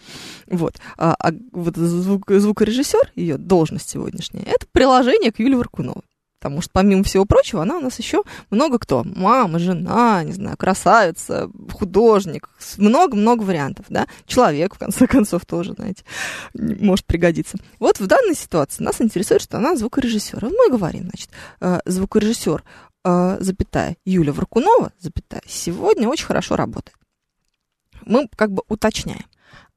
[0.47, 0.77] Вот.
[0.99, 6.03] А, а вот звук, звукорежиссер, ее должность сегодняшняя, это приложение к Юлии Варкуновой.
[6.47, 9.03] Потому что, помимо всего прочего, она у нас еще много кто.
[9.05, 12.49] Мама, жена, не знаю, красавица, художник.
[12.77, 14.07] Много-много вариантов, да.
[14.27, 16.05] Человек, в конце концов, тоже, знаете,
[16.55, 17.59] может пригодиться.
[17.81, 20.45] Вот в данной ситуации нас интересует, что она звукорежиссер.
[20.45, 21.31] Мы говорим, значит,
[21.61, 22.63] э, звукорежиссер,
[23.05, 26.97] э, запятая, Юля Варкунова, запятая, сегодня очень хорошо работает.
[28.05, 29.25] Мы как бы уточняем.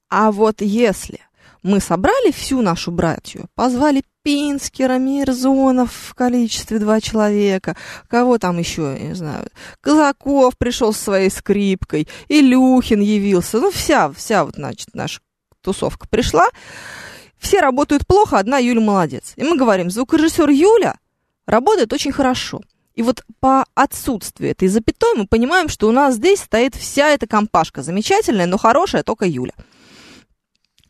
[0.09, 1.20] А вот если
[1.64, 7.76] мы собрали всю нашу братью, позвали Пинскера, Мирзонов в количестве два человека,
[8.07, 9.47] кого там еще, я не знаю,
[9.82, 15.22] Казаков пришел со своей скрипкой, Илюхин явился, ну вся, вся вот, значит, наша
[15.62, 16.47] тусовка пришла,
[17.38, 19.34] все работают плохо, одна Юля молодец.
[19.36, 20.95] И мы говорим, звукорежиссер Юля
[21.45, 22.62] работает очень хорошо.
[22.95, 27.28] И вот по отсутствию этой запятой мы понимаем, что у нас здесь стоит вся эта
[27.28, 29.53] компашка замечательная, но хорошая только Юля.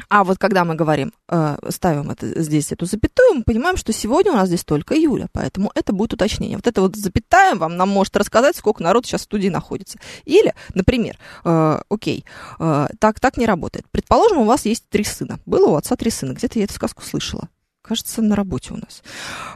[0.09, 4.31] А вот когда мы говорим, э, ставим это, здесь эту запятую, мы понимаем, что сегодня
[4.31, 6.57] у нас здесь только Юля, поэтому это будет уточнение.
[6.57, 9.99] Вот это вот запятая вам нам может рассказать, сколько народ сейчас в студии находится.
[10.25, 12.25] Или, например, э, окей,
[12.59, 13.85] э, так, так не работает.
[13.91, 15.39] Предположим, у вас есть три сына.
[15.45, 16.33] Было у отца три сына.
[16.33, 17.47] Где-то я эту сказку слышала
[17.89, 19.01] кажется, на работе у нас.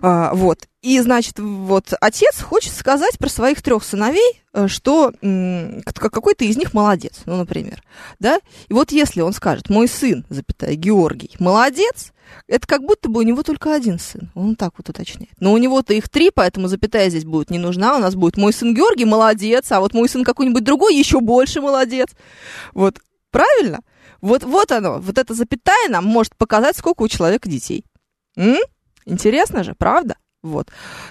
[0.01, 0.67] А, вот.
[0.81, 6.73] И, значит, вот отец хочет сказать про своих трех сыновей, э, что какой-то из них
[6.73, 7.81] молодец, ну, например,
[8.19, 8.39] да?
[8.67, 12.11] И вот если он скажет, мой сын, запятая, Георгий, молодец,
[12.47, 14.31] это как будто бы у него только один сын.
[14.33, 15.39] Он так вот уточняет.
[15.39, 17.95] Но у него-то их три, поэтому запятая здесь будет не нужна.
[17.95, 21.61] У нас будет мой сын Георгий, молодец, а вот мой сын какой-нибудь другой еще больше
[21.61, 22.09] молодец.
[22.73, 22.99] Вот,
[23.31, 23.81] правильно?
[24.21, 27.85] Вот, вот оно, вот эта запятая нам может показать, сколько у человека детей.
[28.35, 28.57] М?
[29.05, 30.15] Интересно же, правда?
[30.43, 30.67] Вот.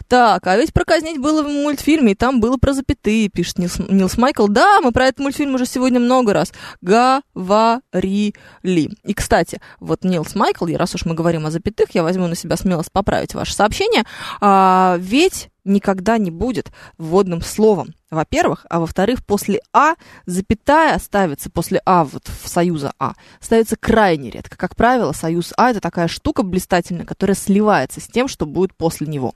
[0.09, 4.19] Так, а ведь проказнить было в мультфильме, и там было про запятые, пишет Нилс, Нилс
[4.19, 4.47] Майкл.
[4.47, 6.53] Да, мы про этот мультфильм уже сегодня много раз
[6.83, 8.35] говорили.
[8.63, 12.35] И, кстати, вот Нилс Майкл, и раз уж мы говорим о запятых, я возьму на
[12.35, 14.05] себя смелость поправить ваше сообщение,
[14.43, 19.95] а, ведь никогда не будет вводным словом, во-первых, а во-вторых, после А
[20.27, 24.57] запятая ставится, после А, вот в союза А, ставится крайне редко.
[24.57, 29.07] Как правило, союз А это такая штука блистательная, которая сливается с тем, что будет после
[29.07, 29.35] него.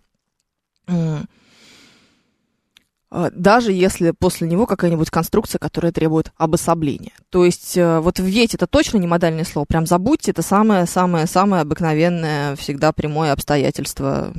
[3.09, 7.12] А, даже если после него какая-нибудь конструкция, которая требует обособления.
[7.31, 12.57] То есть э, вот ведь это точно не модальное слово, прям забудьте, это самое-самое-самое обыкновенное,
[12.57, 14.35] всегда прямое обстоятельство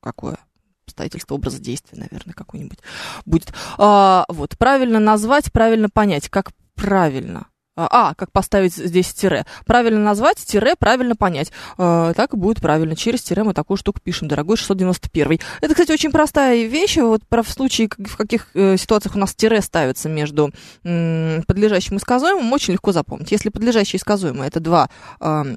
[0.00, 0.38] какое?
[0.86, 2.78] Обстоятельства образа действия, наверное, какой-нибудь
[3.24, 3.52] будет.
[3.78, 7.46] А, вот, правильно назвать, правильно понять, как правильно.
[7.74, 9.46] А, а, как поставить здесь тире.
[9.64, 11.52] Правильно назвать, тире, правильно понять.
[11.78, 12.94] А, так и будет правильно.
[12.94, 15.40] Через тире мы такую штуку пишем, дорогой 691.
[15.62, 16.98] Это, кстати, очень простая вещь.
[16.98, 20.52] Вот про в случае, в каких э, ситуациях у нас тире ставится между
[20.84, 23.32] м, подлежащим и сказуемым, очень легко запомнить.
[23.32, 25.56] Если подлежащий и сказуемый это два э,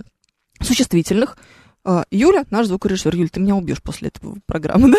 [0.62, 1.36] существительных,
[2.10, 3.16] Юля, наш звукорежиссер.
[3.16, 4.98] Юля, ты меня убьешь после этого программы, да?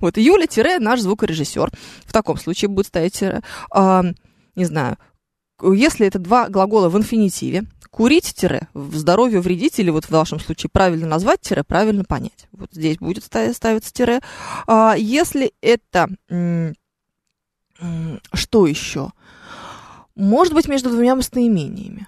[0.00, 1.70] Вот, Юля, тире, наш звукорежиссер.
[2.04, 3.42] В таком случае будет стоять тире.
[3.70, 4.04] А,
[4.54, 4.96] не знаю,
[5.62, 10.40] если это два глагола в инфинитиве, курить тире, в здоровье вредить, или вот в вашем
[10.40, 12.48] случае правильно назвать тире, правильно понять.
[12.52, 14.20] Вот здесь будет ставиться тире.
[14.66, 16.08] А, если это...
[18.32, 19.10] Что еще?
[20.14, 22.06] Может быть, между двумя местоимениями.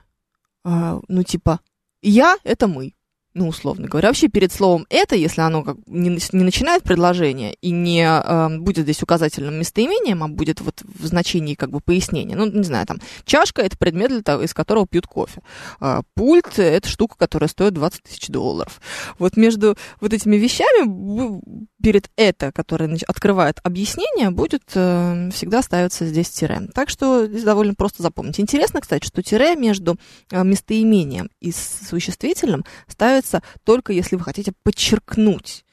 [0.65, 1.61] А, ну, типа,
[2.03, 2.96] я— это мы
[3.37, 4.09] ну, условно говоря.
[4.09, 8.85] Вообще перед словом «это», если оно как не, не начинает предложение и не э, будет
[8.85, 12.35] здесь указательным местоимением, а будет вот в значении как бы пояснения.
[12.35, 15.43] Ну, не знаю, там, чашка– это предмет, для из которого пьют кофе.
[15.81, 18.81] А пульт– это штука, которая стоит 20 тысяч долларов.
[19.19, 21.43] Вот между вот этими вещами
[21.83, 26.63] перед «это», которое открывает объяснение, будет э, всегда ставиться здесь тире.
[26.75, 28.41] Так что здесь довольно просто запомнить.
[28.41, 29.99] Интересно, кстати, что тире между
[30.31, 35.65] э, местоимением и существительным ставится делается только если вы хотите подчеркнуть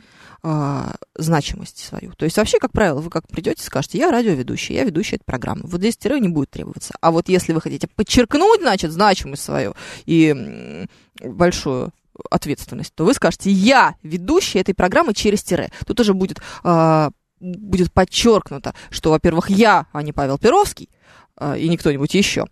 [0.44, 0.84] э,
[1.16, 2.14] значимость свою.
[2.14, 5.64] То есть вообще, как правило, вы как придете, скажете, я радиоведущий, я ведущий этой программы.
[5.66, 6.94] Вот здесь тире не будет требоваться.
[7.02, 9.74] А вот если вы хотите подчеркнуть, значит, значимость свою
[10.06, 10.88] и
[11.22, 11.92] большую
[12.30, 15.72] ответственность, то вы скажете, я ведущий этой программы через тире.
[15.86, 20.90] Тут уже будет, э, будет подчеркнуто, что, во-первых, я, а не Павел Перовский,
[21.38, 22.46] э, и не кто-нибудь еще.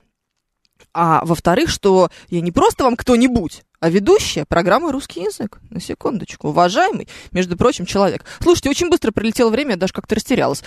[0.94, 5.60] А во-вторых, что я не просто вам кто-нибудь, а ведущая программы «Русский язык».
[5.70, 6.50] На секундочку.
[6.50, 8.24] Уважаемый, между прочим, человек.
[8.40, 10.64] Слушайте, очень быстро прилетело время, я даже как-то растерялась.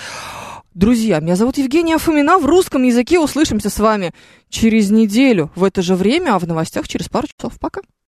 [0.75, 2.39] Друзья, меня зовут Евгения Фомина.
[2.39, 4.13] В русском языке услышимся с вами
[4.49, 7.59] через неделю в это же время, а в новостях через пару часов.
[7.61, 7.81] Пока.